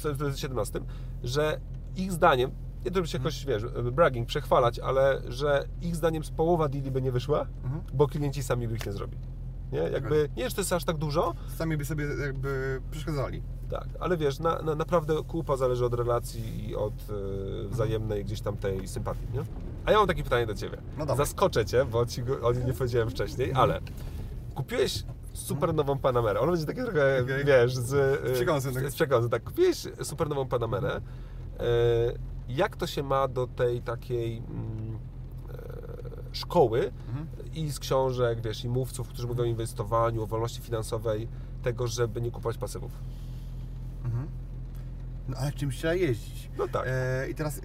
e, 0.04 0.14
w 0.14 0.36
17, 0.38 0.80
że 1.22 1.60
ich 1.96 2.12
zdaniem, 2.12 2.50
nie 2.84 2.90
to 2.90 2.94
żeby 2.94 3.08
się 3.08 3.18
jakoś, 3.18 3.44
wiesz, 3.46 3.62
bragging, 3.92 4.26
przechwalać, 4.28 4.78
ale 4.78 5.22
że 5.28 5.64
ich 5.82 5.96
zdaniem 5.96 6.24
z 6.24 6.30
połowa 6.30 6.68
deali 6.68 6.90
by 6.90 7.02
nie 7.02 7.12
wyszła, 7.12 7.46
Mhm. 7.64 7.82
bo 7.94 8.06
klienci 8.06 8.42
sami 8.42 8.68
by 8.68 8.74
ich 8.74 8.86
nie 8.86 8.92
zrobili. 8.92 9.22
Nie? 9.72 9.78
Jakby, 9.78 10.28
nie 10.36 10.50
to 10.50 10.60
jest 10.60 10.72
aż 10.72 10.84
tak 10.84 10.96
dużo, 10.96 11.34
Sami 11.56 11.76
by 11.76 11.84
sobie 11.84 12.04
jakby 12.20 12.80
przeszkadzali. 12.90 13.42
Tak, 13.70 13.88
ale 14.00 14.16
wiesz, 14.16 14.38
na, 14.38 14.62
na, 14.62 14.74
naprawdę 14.74 15.14
kupa 15.28 15.56
zależy 15.56 15.84
od 15.84 15.94
relacji 15.94 16.68
i 16.70 16.76
od 16.76 16.92
e, 16.94 17.68
wzajemnej 17.68 18.24
gdzieś 18.24 18.40
tam 18.40 18.56
tej 18.56 18.88
sympatii, 18.88 19.26
nie? 19.34 19.40
A 19.84 19.92
ja 19.92 19.98
mam 19.98 20.06
takie 20.06 20.22
pytanie 20.22 20.46
do 20.46 20.54
Ciebie. 20.54 20.76
No 20.98 21.06
dawaj. 21.06 21.26
Zaskoczę 21.26 21.66
Cię, 21.66 21.84
bo 21.84 22.06
Ci 22.06 22.22
go, 22.22 22.40
o 22.48 22.52
nim 22.52 22.66
nie 22.66 22.72
powiedziałem 22.72 23.10
wcześniej, 23.10 23.52
ale 23.54 23.80
kupiłeś 24.54 25.04
super 25.32 25.74
nową 25.74 25.98
Panamerę. 25.98 26.40
Ona 26.40 26.52
będzie 26.52 26.66
takie 26.66 26.84
trochę, 26.84 27.20
Okej. 27.22 27.44
wiesz, 27.44 27.76
z, 27.76 27.94
e, 27.94 28.28
Z 28.28 28.32
przekąsem, 28.36 28.74
tak? 28.74 28.90
Z 28.90 28.94
przekąsem, 28.94 29.30
tak. 29.30 29.42
Kupiłeś 29.44 29.86
super 30.02 30.28
nową 30.28 30.48
Panamerę. 30.48 31.00
E, 31.60 31.62
jak 32.48 32.76
to 32.76 32.86
się 32.86 33.02
ma 33.02 33.28
do 33.28 33.46
tej 33.46 33.82
takiej 33.82 34.38
mm, 34.38 34.79
szkoły 36.32 36.92
Mhm. 37.08 37.26
i 37.54 37.70
z 37.70 37.78
książek, 37.78 38.40
wiesz, 38.40 38.64
i 38.64 38.68
mówców, 38.68 39.08
którzy 39.08 39.26
mówią 39.28 39.42
o 39.42 39.46
inwestowaniu, 39.46 40.22
o 40.22 40.26
wolności 40.26 40.60
finansowej. 40.62 41.28
tego, 41.62 41.86
żeby 41.86 42.20
nie 42.20 42.30
kupować 42.30 42.58
pasywów. 42.58 42.92
Mhm. 44.04 44.26
No 45.28 45.36
ale 45.36 45.52
czymś 45.52 45.76
trzeba 45.76 45.94
jeździć. 45.94 46.50
No 46.58 46.68
tak. 46.68 46.84
E, 46.86 47.30
I 47.30 47.34
teraz... 47.34 47.60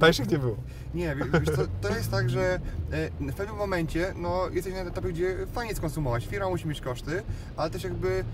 Tańszych 0.00 0.28
nie 0.30 0.38
było. 0.38 0.56
Nie, 0.94 1.16
wie- 1.16 1.24
wiesz, 1.40 1.56
to, 1.56 1.62
to 1.88 1.96
jest 1.96 2.10
tak, 2.10 2.30
że 2.30 2.60
e, 2.90 3.10
w 3.32 3.34
pewnym 3.34 3.56
momencie 3.56 4.14
no, 4.16 4.48
jesteś 4.52 4.74
na 4.74 4.80
etapie, 4.80 5.08
gdzie 5.08 5.36
fajnie 5.52 5.74
skonsumować. 5.74 6.26
Firma 6.26 6.48
musi 6.48 6.68
mieć 6.68 6.80
koszty, 6.80 7.22
ale 7.56 7.70
też 7.70 7.84
jakby 7.84 8.24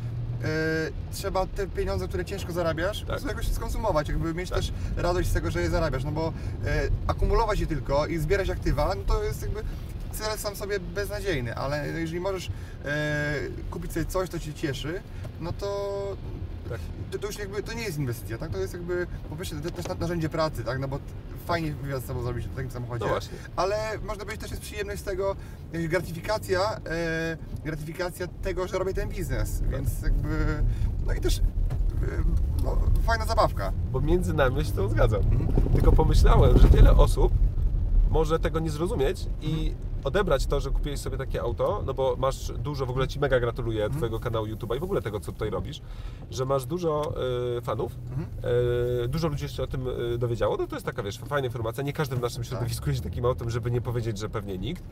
trzeba 1.12 1.46
te 1.46 1.66
pieniądze, 1.66 2.08
które 2.08 2.24
ciężko 2.24 2.52
zarabiasz, 2.52 3.00
po 3.00 3.06
prostu 3.06 3.28
jakoś 3.28 3.48
skonsumować, 3.48 4.08
jakby 4.08 4.34
mieć 4.34 4.50
Tak. 4.50 4.58
też 4.58 4.72
radość 4.96 5.28
z 5.28 5.32
tego, 5.32 5.50
że 5.50 5.62
je 5.62 5.70
zarabiasz, 5.70 6.04
no 6.04 6.12
bo 6.12 6.32
e, 6.66 6.88
akumulować 7.06 7.60
je 7.60 7.66
tylko 7.66 8.06
i 8.06 8.18
zbierać 8.18 8.50
aktywa, 8.50 8.94
no 8.96 9.02
to 9.14 9.24
jest 9.24 9.42
jakby 9.42 9.62
cel 10.12 10.38
sam 10.38 10.56
sobie 10.56 10.80
beznadziejny, 10.80 11.54
ale 11.54 11.88
jeżeli 11.88 12.20
możesz 12.20 12.50
e, 12.84 13.34
kupić 13.70 13.92
sobie 13.92 14.06
coś, 14.06 14.28
co 14.28 14.38
Cię 14.38 14.54
cieszy, 14.54 15.00
no 15.40 15.52
to 15.52 16.02
Tak. 16.68 16.80
to, 17.10 17.18
to 17.18 17.26
już 17.26 17.38
jakby 17.38 17.62
to 17.62 17.72
nie 17.72 17.82
jest 17.82 17.98
inwestycja, 17.98 18.38
tak? 18.38 18.50
To 18.50 18.58
jest 18.58 18.72
jakby 18.72 19.06
po 19.30 19.36
pierwsze 19.36 19.56
to 19.56 19.70
też 19.70 19.98
narzędzie 20.00 20.28
pracy, 20.28 20.64
tak? 20.64 20.78
No 20.78 20.88
bo 20.88 20.98
fajnie 21.46 21.72
wywiad 21.72 22.02
z 22.02 22.06
sobą 22.06 22.22
zrobić 22.22 22.46
w 22.46 22.56
takim 22.56 22.70
samochodzie. 22.70 23.04
No. 23.08 23.18
Ale 23.56 23.76
można 24.02 24.24
powiedzieć 24.24 24.40
też 24.40 24.50
jest 24.50 24.62
przyjemność 24.62 25.00
z 25.00 25.04
tego, 25.04 25.36
gratyfikacja, 25.88 26.60
e, 26.86 27.36
gratyfikacja 27.64 28.26
tego, 28.26 28.68
że 28.68 28.78
robię 28.78 28.94
ten 28.94 29.08
biznes, 29.08 29.60
Tak. 29.60 29.70
więc 29.70 30.02
jakby 30.02 30.62
no 31.06 31.12
i 31.12 31.20
też 31.20 31.38
e, 31.38 31.42
no, 32.64 32.78
fajna 33.06 33.26
zabawka. 33.26 33.72
Bo 33.92 34.00
między 34.00 34.34
nami 34.34 34.56
ja 34.56 34.64
się 34.64 34.72
tym 34.72 34.88
zgadzam. 34.90 35.22
Tylko 35.74 35.92
pomyślałem, 35.92 36.58
że 36.58 36.68
wiele 36.68 36.96
osób 36.96 37.32
może 38.10 38.38
tego 38.38 38.60
nie 38.60 38.70
zrozumieć 38.70 39.26
i 39.40 39.74
odebrać 40.04 40.46
to, 40.46 40.60
że 40.60 40.70
kupiłeś 40.70 41.00
sobie 41.00 41.18
takie 41.18 41.40
auto, 41.42 41.82
no 41.86 41.94
bo 41.94 42.16
masz 42.18 42.52
dużo, 42.52 42.86
w 42.86 42.90
ogóle 42.90 43.08
Ci 43.08 43.20
mega 43.20 43.40
gratuluję 43.40 43.90
Twojego 43.90 44.20
kanału 44.20 44.46
YouTube'a 44.46 44.76
i 44.76 44.80
w 44.80 44.84
ogóle 44.84 45.02
tego, 45.02 45.20
co 45.20 45.32
tutaj 45.32 45.50
robisz, 45.50 45.80
że 46.30 46.44
masz 46.44 46.66
dużo 46.66 47.12
e, 47.58 47.60
fanów, 47.60 47.92
e, 49.04 49.08
dużo 49.08 49.28
ludzi 49.28 49.44
jeszcze 49.44 49.62
o 49.62 49.66
tym 49.66 49.84
e, 50.14 50.18
dowiedziało, 50.18 50.56
no 50.56 50.66
to 50.66 50.76
jest 50.76 50.86
taka, 50.86 51.02
wiesz, 51.02 51.18
fajna 51.18 51.46
informacja, 51.46 51.82
nie 51.82 51.92
każdy 51.92 52.16
w 52.16 52.20
naszym 52.20 52.44
środowisku 52.44 52.88
jeździ 52.90 53.02
takim 53.02 53.24
autem, 53.24 53.50
żeby 53.50 53.70
nie 53.70 53.80
powiedzieć, 53.80 54.18
że 54.18 54.28
pewnie 54.28 54.58
nikt, 54.58 54.82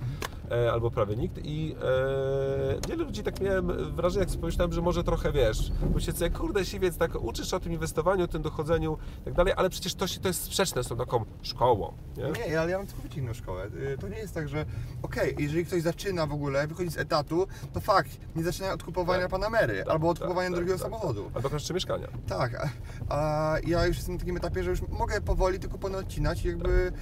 e, 0.50 0.72
albo 0.72 0.90
prawie 0.90 1.16
nikt. 1.16 1.38
I 1.44 1.74
e, 1.82 2.88
wiele 2.88 3.04
ludzi 3.04 3.22
tak 3.22 3.40
miałem 3.40 3.94
wrażenie, 3.94 4.26
jak 4.30 4.40
pomyślałem, 4.40 4.72
że 4.72 4.82
może 4.82 5.04
trochę, 5.04 5.32
wiesz, 5.32 5.72
myślę 5.94 6.12
sobie, 6.12 6.30
kurde, 6.30 6.64
siwiec, 6.64 6.96
tak 6.96 7.22
uczysz 7.22 7.54
o 7.54 7.60
tym 7.60 7.72
inwestowaniu, 7.72 8.24
o 8.24 8.28
tym 8.28 8.42
dochodzeniu 8.42 8.98
i 9.20 9.24
tak 9.24 9.34
dalej, 9.34 9.52
ale 9.56 9.70
przecież 9.70 9.94
to, 9.94 10.06
się, 10.06 10.20
to 10.20 10.28
jest 10.28 10.42
sprzeczne 10.42 10.84
z 10.84 10.88
tą 10.88 10.96
taką 10.96 11.24
szkołą, 11.42 11.92
nie? 12.16 12.48
Nie, 12.48 12.60
ale 12.60 12.70
ja 12.70 12.78
mam 12.78 12.86
całkowicie 12.86 13.20
inną 13.20 13.34
szkołę. 13.34 13.66
Y, 13.66 13.98
To 14.00 14.08
nie 14.08 14.16
jest 14.18 14.34
tak, 14.34 14.48
że 14.48 14.64
okej, 15.02 15.34
jeżeli 15.38 15.64
ktoś 15.64 15.82
zaczyna 15.82 16.26
w 16.26 16.32
ogóle, 16.32 16.66
wychodzi 16.66 16.90
z 16.90 16.98
etatu, 16.98 17.46
to 17.72 17.80
fakt, 17.80 18.10
nie 18.36 18.44
zaczyna 18.44 18.72
od 18.72 18.82
kupowania 18.82 19.22
Tak. 19.22 19.30
Panamery 19.30 19.78
Tak, 19.78 19.88
albo 19.88 20.08
od 20.08 20.18
tak, 20.18 20.28
kupowania 20.28 20.48
tak, 20.48 20.56
drugiego 20.56 20.78
tak, 20.78 20.82
samochodu. 20.82 21.24
tak. 21.24 21.36
Albo 21.36 21.50
koszty 21.50 21.74
mieszkania. 21.74 22.08
Tak, 22.28 22.54
a, 22.54 22.68
a 23.16 23.56
ja 23.66 23.86
już 23.86 23.96
jestem 23.96 24.14
na 24.14 24.20
takim 24.20 24.36
etapie, 24.36 24.64
że 24.64 24.70
już 24.70 24.82
mogę 24.82 25.20
powoli 25.20 25.58
odcinać 25.98 26.44
i 26.44 26.48
jakby 26.48 26.92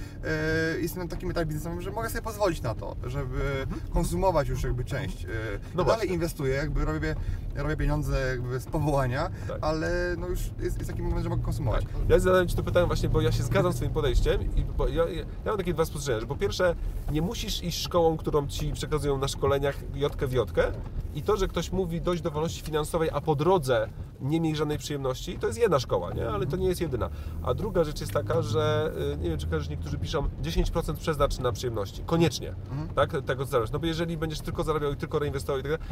e, 0.75 0.79
jestem 0.81 1.03
na 1.03 1.09
takim 1.09 1.31
etapie 1.31 1.45
biznesowym, 1.45 1.81
że 1.81 1.91
mogę 1.91 2.09
sobie 2.09 2.21
pozwolić 2.21 2.61
na 2.61 2.75
to, 2.75 2.95
żeby 3.03 3.67
konsumować 3.93 4.47
już 4.47 4.63
jakby 4.63 4.85
część. 4.85 5.25
E, 5.25 5.27
No 5.75 5.83
dalej 5.83 5.97
właśnie. 5.99 6.13
inwestuję, 6.13 6.55
jakby 6.55 6.85
robię, 6.85 7.15
robię 7.55 7.77
pieniądze 7.77 8.27
jakby 8.29 8.59
z 8.59 8.65
powołania, 8.65 9.29
ale 9.61 10.15
no 10.17 10.27
już 10.27 10.39
jest, 10.59 10.77
jest 10.77 10.89
taki 10.89 11.01
moment, 11.01 11.23
że 11.23 11.29
mogę 11.29 11.43
konsumować. 11.43 11.85
Ja 12.09 12.19
zadałem 12.19 12.47
Ci 12.47 12.55
to 12.55 12.63
pytanie 12.63 12.87
właśnie, 12.87 13.09
bo 13.09 13.21
ja 13.21 13.31
się 13.31 13.43
zgadzam 13.43 13.73
z 13.73 13.75
Twoim 13.75 13.91
podejściem 13.91 14.55
i 14.55 14.61
bo 14.63 14.87
ja, 14.87 15.03
ja, 15.05 15.19
ja 15.19 15.25
mam 15.45 15.57
takie 15.57 15.73
dwa 15.73 15.85
spostrzeżenia, 15.85 16.19
że 16.21 16.27
po 16.27 16.35
pierwsze 16.35 16.75
nie 17.11 17.21
musisz 17.21 17.63
iść 17.63 17.87
szkołą, 17.89 18.17
którą 18.17 18.47
Ci 18.47 18.71
przekazują 18.73 19.17
na 19.17 19.27
szkoleniach 19.27 19.75
jotkę 19.93 20.27
w 20.27 20.33
jotkę 20.33 20.71
i 21.15 21.21
to, 21.21 21.37
że 21.37 21.47
ktoś 21.47 21.71
mówi 21.71 22.01
dojść 22.01 22.23
do 22.23 22.31
wolności 22.31 22.61
finansowej, 22.61 23.09
a 23.13 23.21
po 23.21 23.35
drodze 23.35 23.89
nie 24.21 24.41
miej 24.41 24.55
żadnej 24.55 24.77
przyjemności, 24.77 25.39
to 25.39 25.47
jest 25.47 25.59
jedna 25.59 25.79
szkoła, 25.79 26.13
nie? 26.13 26.29
ale 26.29 26.45
to 26.45 26.57
nie 26.57 26.67
jest 26.67 26.81
jedyna. 26.81 27.09
A 27.43 27.53
druga 27.53 27.83
rzecz 27.83 27.99
jest 28.01 28.13
taka, 28.13 28.41
że 28.41 28.91
y, 29.13 29.17
nie 29.17 29.29
wiem, 29.29 29.39
czy 29.39 29.47
kojarzysz, 29.47 29.69
niektórzy 29.69 29.97
piszą 29.97 30.29
10% 30.41 30.95
przeznacz 30.95 31.39
na 31.39 31.51
przyjemności. 31.51 32.03
Koniecznie, 32.05 32.55
tak? 32.95 33.11
Tego 33.25 33.45
co 33.45 33.51
zarabiasz. 33.51 33.71
No 33.71 33.79
bo 33.79 33.85
jeżeli 33.85 34.17
będziesz 34.17 34.41
tylko 34.41 34.63
zarabiał 34.63 34.93
i 34.93 34.95
tylko 34.95 35.19
reinwestował 35.19 35.59
i 35.59 35.63
tak 35.63 35.71
dalej, 35.71 35.87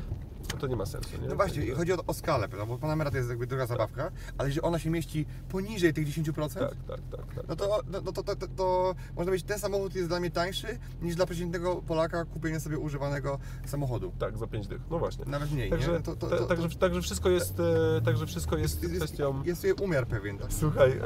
to, 0.60 0.68
nie 0.68 0.76
ma 0.76 0.86
sensu. 0.86 1.10
Nie? 1.22 1.28
No 1.28 1.36
właśnie, 1.36 1.72
chodzi 1.72 1.94
o, 1.94 1.98
o 2.08 2.14
skalę, 2.14 2.48
prawda? 2.48 2.66
bo 2.66 2.78
Panamera 2.78 3.12
to 3.12 3.18
jest 3.18 3.30
jakby 3.30 3.48
druga 3.48 3.66
zabawka, 3.66 4.12
ale 4.38 4.48
jeżeli 4.48 4.62
ona 4.62 4.80
się 4.80 4.90
mieści 4.90 5.26
poniżej 5.50 5.94
tych 5.94 6.08
10%, 6.08 6.34
Tak, 6.34 6.54
tak, 6.54 6.76
tak, 6.88 7.36
tak. 7.36 7.48
no 7.48 7.56
to, 7.56 7.82
no, 7.92 8.02
to, 8.02 8.24
to, 8.24 8.36
to, 8.36 8.48
to 8.48 8.96
można 9.10 9.26
powiedzieć, 9.26 9.48
ten 9.48 9.60
samochód 9.60 9.96
jest 9.96 10.08
dla 10.08 10.20
mnie 10.20 10.32
tańszy 10.32 10.80
niż 11.02 11.16
dla 11.16 11.26
przeciętnego 11.26 11.82
Polaka 11.88 12.26
kupienie 12.26 12.60
sobie 12.60 12.80
używanego 12.80 13.40
samochodu. 13.66 14.12
Tak, 14.20 14.38
za 14.38 14.48
5 14.48 14.68
dych. 14.68 14.82
No 14.92 15.00
właśnie. 15.00 15.26
Nawet 15.28 15.52
mniej, 15.52 15.70
Także, 15.70 15.92
nie? 15.92 16.00
To- 16.00 16.16
to- 16.16 16.28
to- 16.30 16.46
także, 16.46 16.70
także 16.70 17.02
wszystko 17.02 17.30
jest, 17.30 17.60
e, 17.98 18.02
także 18.02 18.26
wszystko 18.26 18.58
jest 18.58 18.84
jest, 18.84 18.96
kwestią... 18.96 19.44
jest 19.44 19.66
umiar 19.82 20.08
pewien. 20.08 20.38
Tak? 20.38 20.54
Słuchaj, 20.54 20.92
e, 20.92 21.02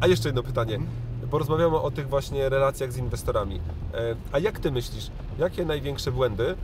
a 0.00 0.06
jeszcze 0.06 0.28
jedno 0.28 0.42
pytanie, 0.42 0.78
bo 1.30 1.38
rozmawiamy 1.38 1.76
o 1.76 1.90
tych 1.90 2.08
właśnie 2.08 2.48
relacjach 2.48 2.92
z 2.92 2.96
inwestorami. 2.96 3.60
E, 3.94 4.16
A 4.32 4.38
jak 4.38 4.58
Ty 4.60 4.70
myślisz, 4.70 5.10
jakie 5.38 5.64
największe 5.64 6.12
błędy 6.12 6.54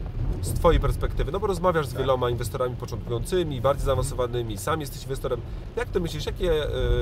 z 0.43 0.53
Twojej 0.53 0.81
perspektywy, 0.81 1.33
no 1.33 1.41
bo 1.41 1.47
rozmawiasz 1.47 1.87
z 1.87 1.95
wieloma 1.95 2.31
inwestorami 2.31 2.77
początkującymi, 2.77 3.61
bardziej 3.61 3.87
zaawansowanymi, 3.87 4.59
sam 4.59 4.81
jesteś 4.81 5.03
inwestorem, 5.03 5.41
jak 5.77 5.89
Ty 5.89 6.01
myślisz, 6.01 6.27
jakie 6.27 6.51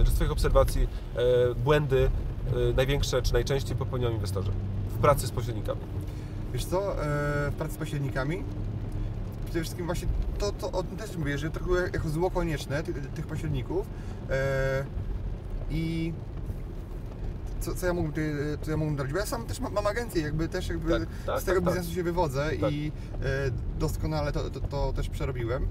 z 0.07 0.15
Twoich 0.15 0.31
obserwacji 0.33 0.89
błędy 1.65 2.11
największe 2.77 3.23
czy 3.23 3.33
najczęściej 3.33 3.77
popełniają 3.77 4.15
inwestorzy 4.15 4.51
w 4.89 4.99
pracy 4.99 5.27
z 5.27 5.31
pośrednikami? 5.31 5.81
Wiesz 6.53 6.65
co, 6.65 6.93
e, 6.93 6.97
w 7.51 7.55
pracy 7.59 7.75
z 7.75 7.77
pośrednikami 7.77 8.43
przede 9.45 9.61
wszystkim 9.61 9.87
właśnie 9.87 10.09
to, 10.39 10.53
to 10.53 10.73
o 10.73 10.83
tym 10.83 10.97
też 10.97 11.17
mówię, 11.17 11.39
że 11.39 11.51
trochę 11.51 11.83
jako 11.93 12.09
zło 12.09 12.31
konieczne 12.31 12.83
ty, 12.83 12.95
tych 12.95 13.27
pośredników 13.27 13.87
e, 14.31 14.85
i 15.71 16.13
co, 17.61 17.75
co 17.75 17.87
ja 17.87 17.93
mógłbym 17.93 18.13
tutaj, 18.13 18.33
co 18.63 18.71
ja 18.71 18.77
mógłbym 18.77 18.99
robić, 18.99 19.13
bo 19.13 19.19
ja 19.19 19.27
sam 19.27 19.47
też 19.47 19.61
mam, 19.61 19.73
mam 19.73 19.87
agencję, 19.87 20.23
jakby 20.23 20.49
też 20.49 20.69
jakby 20.69 20.91
Tak, 20.91 21.09
tak, 21.27 21.41
z 21.41 21.45
tego 21.45 21.61
tak, 21.61 21.65
tak. 21.65 21.75
biznesu 21.75 21.95
się 21.95 22.03
wywodzę 22.03 22.51
Tak. 22.61 22.73
i 22.73 22.93
e, 23.15 23.19
doskonale 23.79 24.33
to, 24.33 24.51
to, 24.51 24.61
to 24.61 24.93
też 24.93 25.09
przerobiłem. 25.09 25.67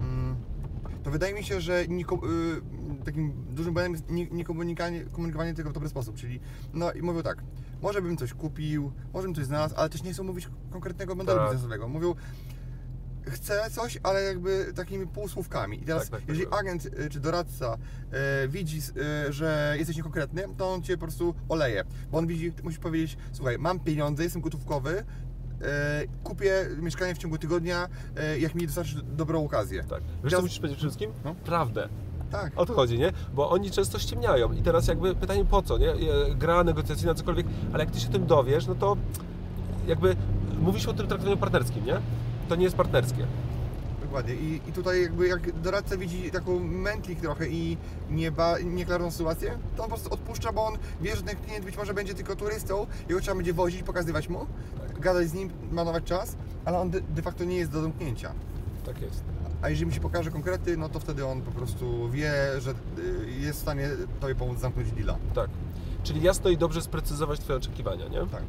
Mm, 0.00 0.36
to 1.02 1.10
wydaje 1.10 1.34
mi 1.34 1.44
się, 1.44 1.60
że 1.60 1.88
nie, 1.88 2.04
ko- 2.04 2.20
y, 2.98 3.04
takim 3.04 3.32
dużym 3.50 3.74
błędem 3.74 3.92
jest 3.92 4.10
nie, 4.10 4.26
nie 4.30 4.44
tego 5.54 5.70
w 5.70 5.72
dobry 5.72 5.88
sposób, 5.88 6.16
czyli 6.16 6.40
no 6.74 6.92
i 6.92 7.02
mówią 7.02 7.22
tak, 7.22 7.42
może 7.82 8.02
bym 8.02 8.16
coś 8.16 8.34
kupił, 8.34 8.92
może 9.12 9.28
bym 9.28 9.34
coś 9.34 9.44
znalazł, 9.44 9.74
ale 9.76 9.88
też 9.88 10.02
nie 10.02 10.12
chcą 10.12 10.24
mówić 10.24 10.48
konkretnego 10.70 11.14
modelu 11.14 11.38
Tak. 11.38 11.48
biznesowego. 11.50 11.88
Mówią, 11.88 12.14
chcę 13.28 13.70
coś, 13.70 13.98
ale 14.02 14.22
jakby 14.22 14.72
takimi 14.74 15.06
półsłówkami. 15.06 15.82
I 15.82 15.84
teraz, 15.84 16.02
Tak, 16.02 16.10
tak, 16.10 16.20
tak, 16.20 16.28
jeżeli 16.28 16.46
tak. 16.50 16.60
agent 16.60 16.86
y, 16.86 17.08
czy 17.10 17.20
doradca 17.20 17.76
y, 18.44 18.48
widzi, 18.48 18.78
y, 19.28 19.32
że 19.32 19.74
jesteś 19.78 19.96
niekonkretny, 19.96 20.44
to 20.56 20.72
on 20.72 20.82
cię 20.82 20.94
po 20.96 21.00
prostu 21.00 21.34
oleje. 21.48 21.84
Bo 22.10 22.18
on 22.18 22.26
widzi, 22.26 22.52
musisz 22.62 22.80
powiedzieć, 22.80 23.16
słuchaj, 23.32 23.58
mam 23.58 23.80
pieniądze, 23.80 24.22
jestem 24.22 24.42
gotówkowy, 24.42 25.04
kupię 26.24 26.66
mieszkanie 26.82 27.14
w 27.14 27.18
ciągu 27.18 27.38
tygodnia, 27.38 27.88
jak 28.38 28.54
mi 28.54 28.66
dostarczysz 28.66 29.02
dobrą 29.02 29.44
okazję. 29.44 29.84
Tak. 29.84 30.00
Wiesz, 30.02 30.16
Teraz- 30.22 30.34
co 30.34 30.42
musisz 30.42 30.58
powiedzieć 30.58 30.78
przede 30.78 30.90
wszystkim? 30.90 31.12
No. 31.24 31.34
Prawdę. 31.34 31.88
Tak. 32.30 32.52
O 32.56 32.66
to 32.66 32.74
chodzi, 32.74 32.98
nie? 32.98 33.12
Bo 33.34 33.50
oni 33.50 33.70
często 33.70 33.98
ściemniają 33.98 34.52
i 34.52 34.62
teraz 34.62 34.86
jakby 34.88 35.14
pytanie 35.14 35.44
po 35.44 35.62
co, 35.62 35.78
nie? 35.78 35.92
Gra 36.34 36.64
negocjacyjna, 36.64 37.14
cokolwiek, 37.14 37.46
ale 37.72 37.84
jak 37.84 37.92
ty 37.92 38.00
się 38.00 38.08
o 38.08 38.12
tym 38.12 38.26
dowiesz, 38.26 38.66
no 38.66 38.74
to 38.74 38.96
jakby 39.86 40.16
mówisz 40.60 40.86
o 40.86 40.92
tym 40.92 41.06
traktowaniu 41.06 41.36
partnerskim, 41.36 41.84
nie? 41.86 41.96
To 42.48 42.56
nie 42.56 42.64
jest 42.64 42.76
partnerskie. 42.76 43.26
Dokładnie. 44.02 44.34
I, 44.34 44.60
I 44.68 44.72
tutaj 44.72 45.02
jakby 45.02 45.28
jak 45.28 45.60
doradca 45.60 45.96
widzi 45.96 46.30
taką 46.30 46.58
mętlik 46.60 47.20
trochę 47.20 47.48
i 47.48 47.76
nieba, 48.10 48.58
nieklarowną 48.64 49.10
sytuację, 49.10 49.58
to 49.76 49.82
on 49.84 49.90
po 49.90 49.96
prostu 49.96 50.14
odpuszcza, 50.14 50.52
bo 50.52 50.66
on 50.66 50.74
wie, 51.00 51.16
że 51.16 51.22
ten 51.22 51.36
klient 51.36 51.64
być 51.64 51.76
może 51.76 51.94
będzie 51.94 52.14
tylko 52.14 52.36
turystą, 52.36 52.86
jego 53.08 53.20
trzeba 53.20 53.34
będzie 53.36 53.52
wozić, 53.54 53.82
pokazywać 53.82 54.28
mu, 54.28 54.46
Tak. 54.88 55.00
gadać 55.00 55.28
z 55.28 55.34
nim, 55.34 55.50
marnować 55.72 56.04
czas, 56.04 56.36
ale 56.64 56.78
on 56.78 56.90
de, 56.90 57.00
de 57.00 57.22
facto 57.22 57.44
nie 57.44 57.56
jest 57.56 57.70
do 57.70 57.82
domknięcia. 57.82 58.32
Tak 58.86 59.00
jest. 59.02 59.22
A 59.62 59.68
jeżeli 59.68 59.86
mu 59.86 59.92
się 59.92 60.00
pokaże 60.00 60.30
konkrety, 60.30 60.76
no 60.76 60.88
to 60.88 61.00
wtedy 61.00 61.26
on 61.26 61.42
po 61.42 61.50
prostu 61.50 62.10
wie, 62.10 62.32
że 62.58 62.70
y, 62.70 62.74
jest 63.40 63.58
w 63.58 63.62
stanie 63.62 63.88
Tobie 64.20 64.34
pomóc 64.34 64.58
zamknąć 64.58 64.92
deala. 64.92 65.16
Tak. 65.34 65.50
Czyli 66.02 66.22
jasno 66.22 66.50
i 66.50 66.56
dobrze 66.56 66.82
sprecyzować 66.82 67.40
Twoje 67.40 67.56
oczekiwania, 67.58 68.08
nie? 68.08 68.18
Tak. 68.18 68.42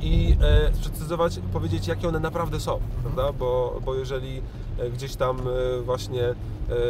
I 0.00 0.36
e, 0.42 0.74
sprecyzować, 0.74 1.40
powiedzieć, 1.52 1.86
jakie 1.86 2.08
one 2.08 2.20
naprawdę 2.20 2.60
są, 2.60 2.80
prawda? 3.02 3.32
Bo, 3.32 3.80
bo 3.84 3.94
jeżeli 3.94 4.42
e, 4.78 4.90
gdzieś 4.90 5.16
tam 5.16 5.40
e, 5.40 5.82
właśnie 5.82 6.24
e, 6.24 6.34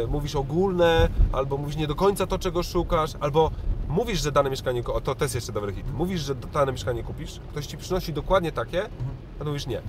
mówisz 0.07 0.35
ogólne, 0.35 1.09
albo 1.31 1.57
mówisz 1.57 1.75
nie 1.75 1.87
do 1.87 1.95
końca 1.95 2.27
to, 2.27 2.39
czego 2.39 2.63
szukasz, 2.63 3.11
albo 3.19 3.51
mówisz, 3.89 4.21
że 4.23 4.31
dane 4.31 4.49
mieszkanie, 4.49 4.83
o 4.85 5.01
to 5.01 5.15
też 5.15 5.33
jeszcze 5.33 5.51
dobry 5.51 5.73
hit, 5.73 5.93
mówisz, 5.93 6.21
że 6.21 6.35
dane 6.35 6.71
mieszkanie 6.71 7.03
kupisz, 7.03 7.39
ktoś 7.51 7.65
Ci 7.65 7.77
przynosi 7.77 8.13
dokładnie 8.13 8.51
takie, 8.51 8.83
a 9.39 9.39
to 9.39 9.45
mówisz 9.45 9.67
nie. 9.67 9.81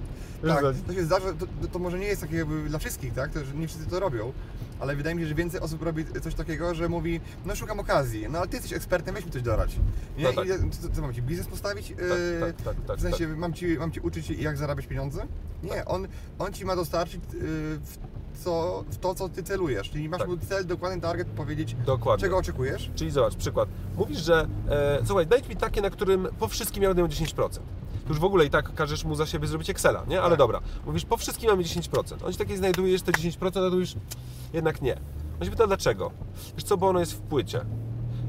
Tak, 0.47 0.63
to 0.87 0.93
się 0.93 1.03
zdarza, 1.03 1.33
to, 1.33 1.67
to 1.71 1.79
może 1.79 1.99
nie 1.99 2.05
jest 2.07 2.21
takie 2.21 2.35
jakby 2.35 2.69
dla 2.69 2.79
wszystkich, 2.79 3.13
tak? 3.13 3.31
To, 3.31 3.45
że 3.45 3.53
nie 3.53 3.67
wszyscy 3.67 3.85
to 3.85 3.99
robią, 3.99 4.33
ale 4.79 4.95
wydaje 4.95 5.15
mi 5.15 5.21
się, 5.21 5.27
że 5.27 5.35
więcej 5.35 5.59
osób 5.59 5.81
robi 5.81 6.05
coś 6.21 6.35
takiego, 6.35 6.75
że 6.75 6.89
mówi, 6.89 7.19
no 7.45 7.55
szukam 7.55 7.79
okazji, 7.79 8.27
no 8.29 8.39
ale 8.39 8.47
ty 8.47 8.55
jesteś 8.55 8.73
ekspertem, 8.73 9.15
weź 9.15 9.25
mi 9.25 9.31
coś 9.31 9.41
dorać. 9.41 9.79
Nie? 10.17 10.23
No 10.23 10.33
tak. 10.33 10.45
I 10.45 10.69
co, 10.69 10.89
co 10.93 11.01
mam 11.01 11.13
ci, 11.13 11.21
biznes 11.21 11.47
postawić? 11.47 11.93
Tak, 12.39 12.55
tak, 12.65 12.75
tak, 12.87 12.97
w 12.97 13.01
sensie 13.01 13.27
mam 13.27 13.53
ci, 13.53 13.77
mam 13.77 13.91
ci 13.91 13.99
uczyć 13.99 14.29
jak 14.29 14.57
zarabiać 14.57 14.87
pieniądze? 14.87 15.27
Nie, 15.63 15.85
on, 15.85 16.07
on 16.39 16.53
ci 16.53 16.65
ma 16.65 16.75
dostarczyć 16.75 17.21
yy, 17.33 17.41
w 17.83 17.97
co, 18.43 18.83
w 18.89 18.97
to, 18.97 19.15
co 19.15 19.29
ty 19.29 19.43
celujesz. 19.43 19.89
Czyli 19.89 20.09
masz 20.09 20.19
Tak. 20.19 20.29
mu 20.29 20.37
cel, 20.37 20.65
dokładny 20.65 21.01
target, 21.01 21.27
powiedzieć, 21.27 21.75
Dokładnie. 21.85 22.21
czego 22.21 22.37
oczekujesz. 22.37 22.91
Czyli 22.95 23.11
zobacz, 23.11 23.35
przykład. 23.35 23.69
Mówisz, 23.97 24.17
że 24.19 24.47
e, 24.69 24.99
słuchaj, 25.05 25.27
daj 25.27 25.41
mi 25.49 25.55
takie, 25.55 25.81
na 25.81 25.89
którym 25.89 26.27
po 26.39 26.47
wszystkim 26.47 26.83
ja 26.83 26.89
będę 26.89 27.01
miał 27.01 27.11
10%. 27.11 27.59
Już 28.11 28.19
w 28.19 28.23
ogóle 28.23 28.45
i 28.45 28.49
tak 28.49 28.73
każesz 28.73 29.03
mu 29.05 29.15
za 29.15 29.25
siebie 29.25 29.47
zrobić 29.47 29.69
Excela, 29.69 30.03
nie? 30.07 30.21
Ale 30.21 30.29
Tak. 30.29 30.37
dobra. 30.39 30.59
Mówisz, 30.85 31.05
po 31.05 31.17
wszystkim 31.17 31.49
mamy 31.49 31.63
10%. 31.63 32.25
On 32.25 32.31
ci 32.31 32.37
takie 32.37 32.57
znajdujesz 32.57 33.01
te 33.01 33.11
10%, 33.11 33.67
a 33.67 33.69
tu 33.69 33.79
już 33.79 33.93
jednak 34.53 34.81
nie. 34.81 34.97
On 35.39 35.45
się 35.45 35.51
pyta, 35.51 35.67
dlaczego? 35.67 36.11
Wiesz 36.55 36.63
co, 36.63 36.77
bo 36.77 36.87
ono 36.89 36.99
jest 36.99 37.13
w 37.13 37.19
płycie. 37.19 37.65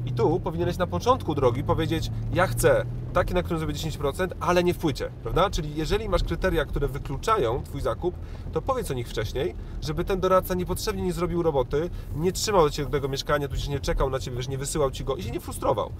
I 0.05 0.11
tu 0.11 0.39
powinieneś 0.39 0.77
na 0.77 0.87
początku 0.87 1.35
drogi 1.35 1.63
powiedzieć, 1.63 2.11
ja 2.33 2.47
chcę 2.47 2.85
taki, 3.13 3.33
na 3.33 3.43
którym 3.43 3.59
zrobię 3.59 3.73
10%, 3.73 4.27
ale 4.39 4.63
nie 4.63 4.73
w 4.73 4.77
płycie, 4.77 5.09
prawda? 5.23 5.49
Czyli 5.49 5.75
jeżeli 5.75 6.09
masz 6.09 6.23
kryteria, 6.23 6.65
które 6.65 6.87
wykluczają 6.87 7.63
Twój 7.63 7.81
zakup, 7.81 8.15
to 8.53 8.61
powiedz 8.61 8.91
o 8.91 8.93
nich 8.93 9.09
wcześniej, 9.09 9.55
żeby 9.81 10.03
ten 10.05 10.19
doradca 10.19 10.53
niepotrzebnie 10.53 11.03
nie 11.03 11.13
zrobił 11.13 11.43
roboty, 11.43 11.89
nie 12.15 12.31
trzymał 12.31 12.69
do 12.69 12.85
tego 12.85 13.07
mieszkania, 13.07 13.47
tu 13.47 13.57
się 13.57 13.71
nie 13.71 13.79
czekał 13.79 14.09
na 14.09 14.19
Ciebie, 14.19 14.37
wiesz, 14.37 14.47
nie 14.47 14.57
wysyłał 14.57 14.91
Ci 14.91 15.03
go 15.03 15.15
i 15.15 15.23
się 15.23 15.31
nie 15.31 15.39
frustrował, 15.39 15.91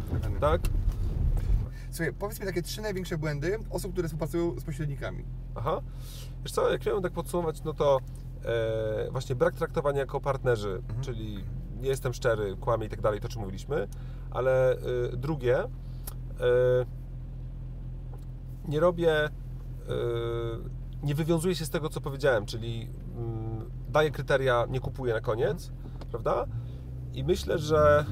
tak? 0.41 0.62
Słuchaj, 1.94 2.14
powiedz 2.14 2.40
mi 2.40 2.46
takie 2.46 2.62
trzy 2.62 2.82
największe 2.82 3.18
błędy 3.18 3.60
osób, 3.70 3.92
które 3.92 4.08
współpracują 4.08 4.60
z 4.60 4.64
pośrednikami. 4.64 5.24
Aha. 5.56 5.82
Wiesz 6.44 6.52
co, 6.52 6.72
jak 6.72 6.86
miałem 6.86 7.04
tak 7.04 7.14
podsumować, 7.14 7.64
no 7.64 7.74
to 7.74 8.00
e, 8.46 9.12
właśnie 9.12 9.36
brak 9.36 9.54
traktowania 9.56 10.00
jako 10.00 10.22
partnerzy, 10.22 10.82
czyli 11.02 11.44
nie 11.82 11.90
jestem 11.90 12.14
szczery, 12.14 12.58
kłamie 12.60 12.88
i 12.88 12.90
tak 12.90 13.02
dalej, 13.02 13.20
to 13.20 13.30
czym 13.30 13.42
mówiliśmy, 13.42 13.88
ale 14.32 14.72
e, 14.72 14.78
drugie, 15.18 15.60
e, 15.64 15.70
nie 18.68 18.80
robię, 18.80 19.14
e, 19.26 19.30
nie 21.04 21.16
wywiązuję 21.16 21.56
się 21.56 21.66
z 21.66 21.70
tego, 21.70 21.90
co 21.90 22.02
powiedziałem, 22.02 22.46
czyli 22.46 22.90
mm, 23.18 23.72
daję 23.90 24.12
kryteria, 24.12 24.66
nie 24.70 24.80
kupuję 24.80 25.14
na 25.14 25.22
koniec, 25.22 25.72
prawda? 26.12 26.46
I 27.14 27.24
myślę, 27.24 27.60
że 27.60 28.06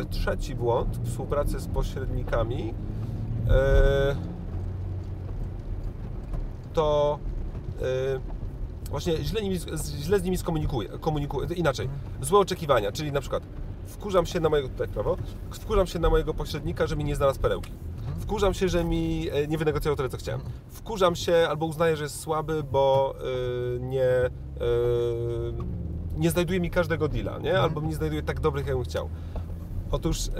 e, 0.00 0.04
trzeci 0.04 0.54
błąd 0.54 0.96
w 0.96 1.08
współpracy 1.10 1.60
z 1.60 1.66
pośrednikami 1.66 2.74
to 6.72 7.18
y, 7.82 8.90
właśnie 8.90 9.16
źle, 9.24 9.42
nimi, 9.42 9.58
z- 9.58 9.94
źle 10.02 10.20
z 10.20 10.22
nimi 10.22 10.36
skomunikuję, 10.36 10.88
komunikuję, 10.88 11.48
inaczej, 11.56 11.88
złe 12.20 12.38
oczekiwania, 12.38 12.92
czyli 12.92 13.12
na 13.12 13.20
przykład 13.20 13.42
wkurzam 13.86 14.26
się 14.26 14.40
na 14.40 14.48
mojego, 14.48 14.68
tutaj 14.68 14.88
prawo, 14.88 15.16
wkurzam 15.50 15.86
się 15.86 15.98
na 15.98 16.10
mojego 16.10 16.34
pośrednika, 16.34 16.86
że 16.86 16.96
mi 16.96 17.04
nie 17.04 17.16
znalazł 17.16 17.40
perełki. 17.40 17.72
Wkurzam 18.20 18.54
się, 18.54 18.68
że 18.68 18.84
mi 18.84 19.28
e, 19.32 19.46
nie 19.46 19.58
wynegocjował 19.58 19.96
tyle, 19.96 20.08
co 20.08 20.16
chciałem. 20.16 20.40
Wkurzam 20.70 21.16
się 21.16 21.46
albo 21.50 21.66
uznaję, 21.66 21.96
że 21.96 22.02
jest 22.04 22.20
słaby, 22.20 22.62
bo 22.72 23.14
y, 23.76 23.80
nie, 23.80 24.08
y, 24.26 24.30
nie 26.16 26.30
znajduje 26.30 26.60
mi 26.60 26.70
każdego 26.70 27.08
deala, 27.08 27.38
nie? 27.38 27.58
albo 27.60 27.80
nie 27.80 27.94
znajduje 27.94 28.22
tak 28.22 28.40
dobrych, 28.40 28.66
jak 28.66 28.76
bym 28.76 28.84
chciał. 28.84 29.08
Otóż, 29.90 30.28
e, 30.28 30.32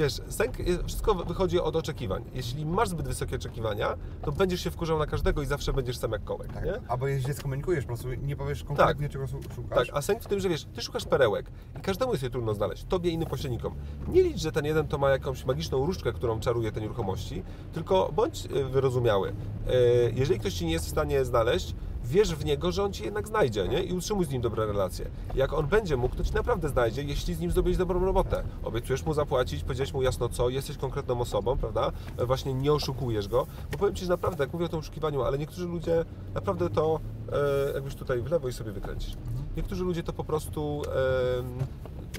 wiesz, 0.00 0.20
sęk, 0.28 0.56
wszystko 0.86 1.14
wychodzi 1.14 1.60
od 1.60 1.76
oczekiwań. 1.76 2.24
Jeśli 2.34 2.66
masz 2.66 2.88
zbyt 2.88 3.06
wysokie 3.08 3.36
oczekiwania, 3.36 3.96
to 4.22 4.32
będziesz 4.32 4.60
się 4.64 4.70
wkurzał 4.70 4.98
na 4.98 5.06
każdego 5.06 5.42
i 5.42 5.46
zawsze 5.46 5.72
będziesz 5.72 5.96
sam 5.98 6.12
jak 6.12 6.24
kołek, 6.24 6.52
Tak. 6.52 6.64
nie? 6.64 6.72
Albo 6.88 7.08
jeśli 7.08 7.34
skomunikujesz, 7.34 7.84
po 7.84 7.88
prostu 7.88 8.08
nie 8.14 8.36
powiesz 8.36 8.64
konkretnie, 8.64 9.08
czego 9.08 9.26
su- 9.26 9.38
Tak, 9.40 9.54
szukasz. 9.54 9.90
a 9.94 10.02
sęk 10.02 10.22
w 10.22 10.26
tym, 10.26 10.40
że 10.40 10.48
wiesz, 10.48 10.64
ty 10.64 10.82
szukasz 10.82 11.04
perełek 11.04 11.50
i 11.78 11.80
każdemu 11.80 12.12
jest 12.12 12.22
je 12.22 12.30
trudno 12.30 12.54
znaleźć, 12.54 12.84
tobie 12.84 13.10
i 13.10 13.12
innym 13.14 13.28
pośrednikom. 13.28 13.74
Nie 14.08 14.22
licz, 14.22 14.38
że 14.38 14.52
ten 14.52 14.64
jeden 14.64 14.88
to 14.88 14.98
ma 14.98 15.10
jakąś 15.10 15.44
magiczną 15.44 15.86
różdżkę, 15.86 16.12
którą 16.12 16.40
czaruje 16.40 16.72
te 16.72 16.80
nieruchomości, 16.80 17.42
tylko 17.72 18.12
bądź 18.16 18.46
e, 18.46 18.64
wyrozumiały. 18.64 19.28
E, 19.28 19.72
Jeżeli 20.14 20.40
ktoś 20.40 20.54
ci 20.54 20.66
nie 20.66 20.72
jest 20.72 20.86
w 20.86 20.88
stanie 20.90 21.24
znaleźć, 21.24 21.74
wierz 22.04 22.34
w 22.34 22.44
niego, 22.44 22.72
że 22.72 22.84
on 22.84 22.92
ci 22.92 23.04
jednak 23.04 23.28
znajdzie, 23.28 23.68
nie? 23.68 23.82
I 23.82 23.92
utrzymuj 23.92 24.24
z 24.24 24.30
nim 24.30 24.42
dobre 24.42 24.66
relacje. 24.66 25.10
Jak 25.34 25.52
on 25.52 25.66
będzie 25.66 25.96
mógł, 25.96 26.16
to 26.16 26.24
ci 26.24 26.34
naprawdę 26.34 26.68
znajdzie, 26.68 27.02
jeśli 27.02 27.34
z 27.34 27.40
nim 27.40 27.50
zrobisz 27.50 27.76
dobrą 27.76 28.04
robotę. 28.04 28.42
Obiecujesz 28.62 29.06
mu 29.06 29.14
zapłacić, 29.14 29.64
powiedziałeś 29.64 29.92
mu 29.92 30.02
jasno 30.02 30.28
co, 30.28 30.48
jesteś 30.48 30.76
konkretną 30.76 31.20
osobą, 31.20 31.56
prawda? 31.58 31.92
E, 32.18 32.26
Właśnie 32.26 32.54
nie 32.54 32.72
oszukujesz 32.72 33.28
go. 33.28 33.46
Bo 33.72 33.78
powiem 33.78 33.94
ci, 33.94 34.04
że 34.04 34.10
naprawdę, 34.10 34.44
jak 34.44 34.52
mówię 34.52 34.64
o 34.64 34.68
tym 34.68 34.78
oszukiwaniu, 34.78 35.22
ale 35.22 35.38
niektórzy 35.38 35.66
ludzie 35.66 36.04
naprawdę 36.34 36.70
to, 36.70 37.00
e, 37.32 37.72
jakbyś 37.74 37.94
tutaj 37.94 38.22
w 38.22 38.30
lewo 38.30 38.48
i 38.48 38.52
sobie 38.52 38.72
wykręcisz. 38.72 39.16
Niektórzy 39.56 39.84
ludzie 39.84 40.02
to 40.02 40.12
po 40.12 40.24
prostu 40.24 40.82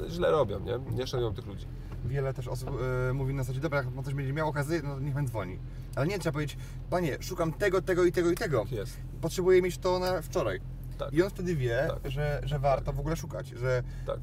e, 0.03 0.09
źle 0.09 0.31
robią, 0.31 0.59
nie? 0.59 0.79
Nie 0.95 1.07
szanują 1.07 1.33
tych 1.33 1.45
ludzi. 1.45 1.65
Wiele 2.05 2.33
też 2.33 2.47
osób 2.47 2.69
e, 3.09 3.13
mówi 3.13 3.33
na 3.33 3.43
zasadzie, 3.43 3.59
dobra, 3.59 3.77
jak 3.77 3.87
on 3.97 4.03
coś 4.03 4.13
będzie 4.13 4.33
miał 4.33 4.49
okazję, 4.49 4.81
no 4.83 4.95
to 4.95 4.99
niech 4.99 5.13
pan 5.13 5.27
dzwoni. 5.27 5.59
Ale 5.95 6.07
nie, 6.07 6.19
trzeba 6.19 6.33
powiedzieć, 6.33 6.57
panie, 6.89 7.17
szukam 7.19 7.53
tego, 7.53 7.81
tego 7.81 8.05
i 8.05 8.11
tego 8.11 8.31
i 8.31 8.35
tego. 8.35 8.65
Jest. 8.71 8.97
Potrzebuję 9.21 9.61
mieć 9.61 9.77
to 9.77 9.99
na 9.99 10.21
wczoraj. 10.21 10.61
Tak. 10.97 11.13
I 11.13 11.23
on 11.23 11.29
wtedy 11.29 11.55
wie, 11.55 11.87
Tak. 12.03 12.11
że, 12.11 12.41
że 12.43 12.59
warto 12.59 12.93
w 12.93 12.99
ogóle 12.99 13.15
szukać, 13.15 13.47
że 13.47 13.83
Tak. 14.05 14.19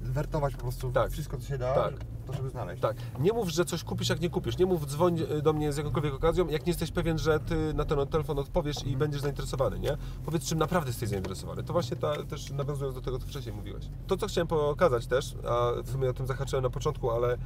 wertować 0.00 0.54
po 0.54 0.62
prostu 0.62 0.92
Tak. 0.92 1.10
wszystko, 1.12 1.38
co 1.38 1.46
się 1.46 1.58
da, 1.58 1.74
Tak. 1.74 1.94
To 2.28 2.36
żeby 2.36 2.50
znaleźć. 2.50 2.82
Tak. 2.82 2.96
Nie 3.20 3.32
mów, 3.32 3.48
że 3.48 3.64
coś 3.64 3.84
kupisz, 3.84 4.08
jak 4.08 4.20
nie 4.20 4.30
kupisz. 4.30 4.58
Nie 4.58 4.66
mów, 4.66 4.86
dzwoń 4.86 5.20
y, 5.38 5.42
do 5.42 5.52
mnie 5.52 5.72
z 5.72 5.76
jakąkolwiek 5.76 6.14
okazją, 6.14 6.48
jak 6.48 6.66
nie 6.66 6.70
jesteś 6.70 6.90
pewien, 6.90 7.18
że 7.18 7.40
ty 7.40 7.74
na 7.74 7.84
ten 7.84 8.06
telefon 8.06 8.38
odpowiesz 8.38 8.86
i 8.86 8.96
będziesz 8.96 9.20
zainteresowany, 9.20 9.78
nie? 9.78 9.96
Powiedz, 10.24 10.44
czym 10.44 10.58
naprawdę 10.58 10.90
jesteś 10.90 11.08
zainteresowany. 11.08 11.62
To 11.62 11.72
właśnie 11.72 11.96
ta, 11.96 12.22
też 12.24 12.50
nawiązując 12.50 12.94
do 12.94 13.00
tego, 13.02 13.18
co 13.18 13.26
wcześniej 13.26 13.54
mówiłeś. 13.54 13.84
To, 14.06 14.16
co 14.16 14.26
chciałem 14.26 14.48
pokazać 14.48 15.06
też, 15.06 15.34
a 15.48 15.82
w 15.82 15.90
sumie 15.90 16.10
o 16.10 16.12
tym 16.12 16.26
zahaczyłem 16.26 16.62
na 16.62 16.70
początku, 16.70 17.10
ale 17.10 17.32
e, 17.32 17.38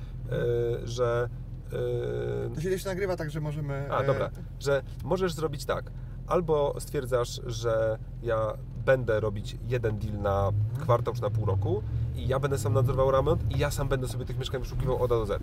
że... 0.84 1.28
e, 1.72 2.54
To 2.54 2.60
się 2.60 2.70
jeszcze 2.70 2.88
nagrywa, 2.88 3.16
tak 3.16 3.30
że 3.30 3.40
możemy... 3.40 3.92
A, 3.92 4.00
e, 4.00 4.06
dobra, 4.06 4.30
że 4.60 4.82
możesz 5.04 5.32
zrobić 5.32 5.64
tak. 5.64 5.90
Albo 6.26 6.74
stwierdzasz, 6.78 7.40
że 7.46 7.98
ja 8.22 8.52
będę 8.86 9.20
robić 9.20 9.56
jeden 9.68 9.98
deal 9.98 10.18
na 10.22 10.50
kwartał 10.80 11.14
czy 11.14 11.22
na 11.22 11.30
pół 11.30 11.46
roku 11.46 11.82
i 12.16 12.28
ja 12.28 12.38
będę 12.40 12.58
sam 12.58 12.72
nadzorował 12.72 13.10
remont 13.10 13.56
i 13.56 13.58
ja 13.58 13.70
sam 13.70 13.88
będę 13.88 14.08
sobie 14.08 14.24
tych 14.24 14.38
mieszkań 14.38 14.60
wyszukiwał 14.60 15.02
od 15.02 15.12
A 15.12 15.14
do 15.14 15.26
Z. 15.26 15.42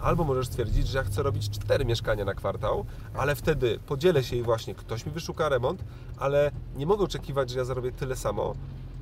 Albo 0.00 0.24
możesz 0.24 0.46
stwierdzić, 0.46 0.88
że 0.88 0.98
ja 0.98 1.04
chcę 1.04 1.22
robić 1.22 1.50
cztery 1.50 1.84
mieszkania 1.84 2.24
na 2.24 2.34
kwartał, 2.34 2.84
ale 3.14 3.34
wtedy 3.36 3.78
podzielę 3.86 4.24
się 4.24 4.36
i 4.36 4.42
właśnie 4.42 4.74
ktoś 4.74 5.06
mi 5.06 5.12
wyszuka 5.12 5.48
remont, 5.48 5.84
ale 6.18 6.50
nie 6.76 6.86
mogę 6.86 7.04
oczekiwać, 7.04 7.50
że 7.50 7.58
ja 7.58 7.64
zarobię 7.64 7.92
tyle 7.92 8.16
samo 8.16 8.54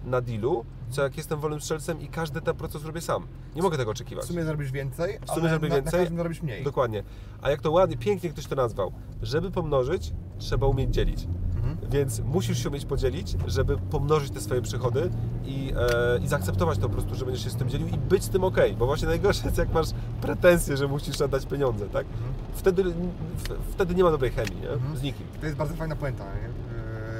na 0.04 0.20
dealu, 0.20 0.64
co 0.90 1.02
jak 1.02 1.16
jestem 1.16 1.40
wolnym 1.40 1.60
strzelcem 1.60 2.00
i 2.00 2.08
każdy 2.08 2.40
ten 2.40 2.56
proces 2.56 2.84
robię 2.84 3.00
sam. 3.00 3.26
Nie 3.56 3.62
mogę 3.62 3.76
tego 3.76 3.90
oczekiwać. 3.90 4.24
W 4.24 4.28
sumie 4.28 4.44
zarobisz 4.44 4.72
więcej, 4.72 5.18
W 5.18 5.30
sumie 5.30 5.40
ale 5.40 5.48
zarobię 5.48 5.68
na, 5.68 5.74
więcej. 5.74 6.10
na 6.10 6.16
zarobisz 6.16 6.42
mniej. 6.42 6.64
Dokładnie. 6.64 7.02
A 7.42 7.50
jak 7.50 7.60
to 7.60 7.70
ładnie, 7.70 7.96
pięknie 7.96 8.30
ktoś 8.30 8.46
to 8.46 8.54
nazwał, 8.56 8.92
żeby 9.22 9.50
pomnożyć, 9.50 10.12
trzeba 10.38 10.66
umieć 10.66 10.94
dzielić. 10.94 11.26
Mhm. 11.66 11.90
Więc 11.90 12.20
musisz 12.20 12.62
się 12.62 12.68
umieć 12.68 12.84
podzielić, 12.84 13.36
żeby 13.46 13.76
pomnożyć 13.76 14.30
te 14.30 14.40
swoje 14.40 14.62
przychody 14.62 15.10
i, 15.44 15.72
e, 15.76 16.18
i 16.24 16.28
zaakceptować 16.28 16.78
to 16.78 16.88
po 16.88 16.94
prostu, 16.94 17.14
że 17.14 17.24
będziesz 17.24 17.44
się 17.44 17.50
z 17.50 17.56
tym 17.56 17.68
dzielił 17.68 17.88
i 17.88 17.98
być 17.98 18.24
z 18.24 18.28
tym 18.28 18.44
ok. 18.44 18.56
Bo 18.78 18.86
właśnie 18.86 19.08
najgorsze 19.08 19.44
jest, 19.44 19.58
jak 19.58 19.72
masz 19.72 19.88
pretensje, 20.20 20.76
że 20.76 20.88
musisz 20.88 21.20
oddać 21.20 21.46
pieniądze, 21.46 21.88
tak? 21.88 22.06
Wtedy, 22.54 22.84
w, 22.84 23.72
wtedy 23.72 23.94
nie 23.94 24.04
ma 24.04 24.10
dobrej 24.10 24.30
chemii, 24.30 24.60
nie? 24.60 24.70
Mhm. 24.70 24.96
Z 24.96 25.02
nikim. 25.02 25.26
To 25.40 25.46
jest 25.46 25.58
bardzo 25.58 25.74
fajna 25.74 25.96
puenta, 25.96 26.24
nie? 26.24 26.48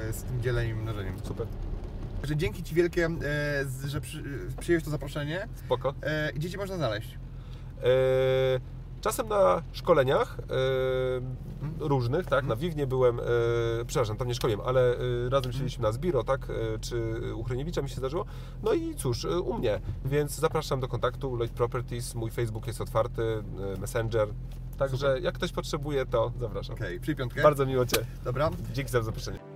E, 0.09 0.12
z 0.12 0.22
tym 0.22 0.42
dzieleniem 0.42 0.78
i 0.78 0.82
mnożeniem. 0.82 1.14
Super. 1.24 1.46
Także 2.20 2.37
dzięki 2.37 2.62
Ci 2.62 2.74
wielkie, 2.74 3.06
e, 3.06 3.88
że 3.88 4.00
przy, 4.00 4.22
przyjąłeś 4.61 4.85
to 4.85 4.90
zaproszenie. 4.90 5.48
Spoko. 5.64 5.94
E, 6.02 6.32
gdzie 6.32 6.50
Cię 6.50 6.59
można 6.59 6.76
znaleźć? 6.76 7.18
E, 7.82 7.87
Czasem 9.00 9.28
na 9.28 9.62
szkoleniach 9.72 10.38
e, 10.40 10.44
różnych, 11.88 12.26
tak, 12.26 12.46
na 12.46 12.56
Wiwnie 12.56 12.87
byłem, 12.87 13.20
e, 13.20 13.22
przepraszam, 13.87 14.16
tam 14.16 14.28
nie 14.28 14.35
szkoliłem, 14.35 14.61
ale 14.66 14.96
e, 14.96 14.98
razem 15.30 15.52
siedzieliśmy 15.52 15.82
na 15.82 15.92
Zbiro, 15.92 16.24
tak, 16.24 16.48
czy 16.80 17.12
u 17.35 17.44
Hryniewicza 17.44 17.82
mi 17.82 17.88
się 17.88 17.96
zdarzyło, 17.96 18.24
no 18.62 18.72
i 18.72 18.94
cóż, 18.94 19.24
u 19.24 19.54
mnie, 19.54 19.80
więc 20.04 20.35
zapraszam 20.35 20.80
do 20.80 20.88
kontaktu, 20.88 21.37
Lloyd 21.37 21.52
Properties, 21.52 22.14
mój 22.14 22.30
Facebook 22.30 22.66
jest 22.66 22.80
otwarty, 22.80 23.42
Messenger, 23.80 24.28
także 24.78 25.20
jak 25.20 25.35
ktoś 25.35 25.52
potrzebuje, 25.52 26.06
to 26.06 26.32
zapraszam. 26.40 26.74
Okej, 26.74 26.98
okay, 26.98 27.14
piątkę. 27.14 27.42
Bardzo 27.42 27.66
miło 27.66 27.87
Cię, 27.87 27.96
Dobra. 28.24 28.50
dzięki 28.72 28.92
za 28.92 29.02
zaproszenie. 29.02 29.55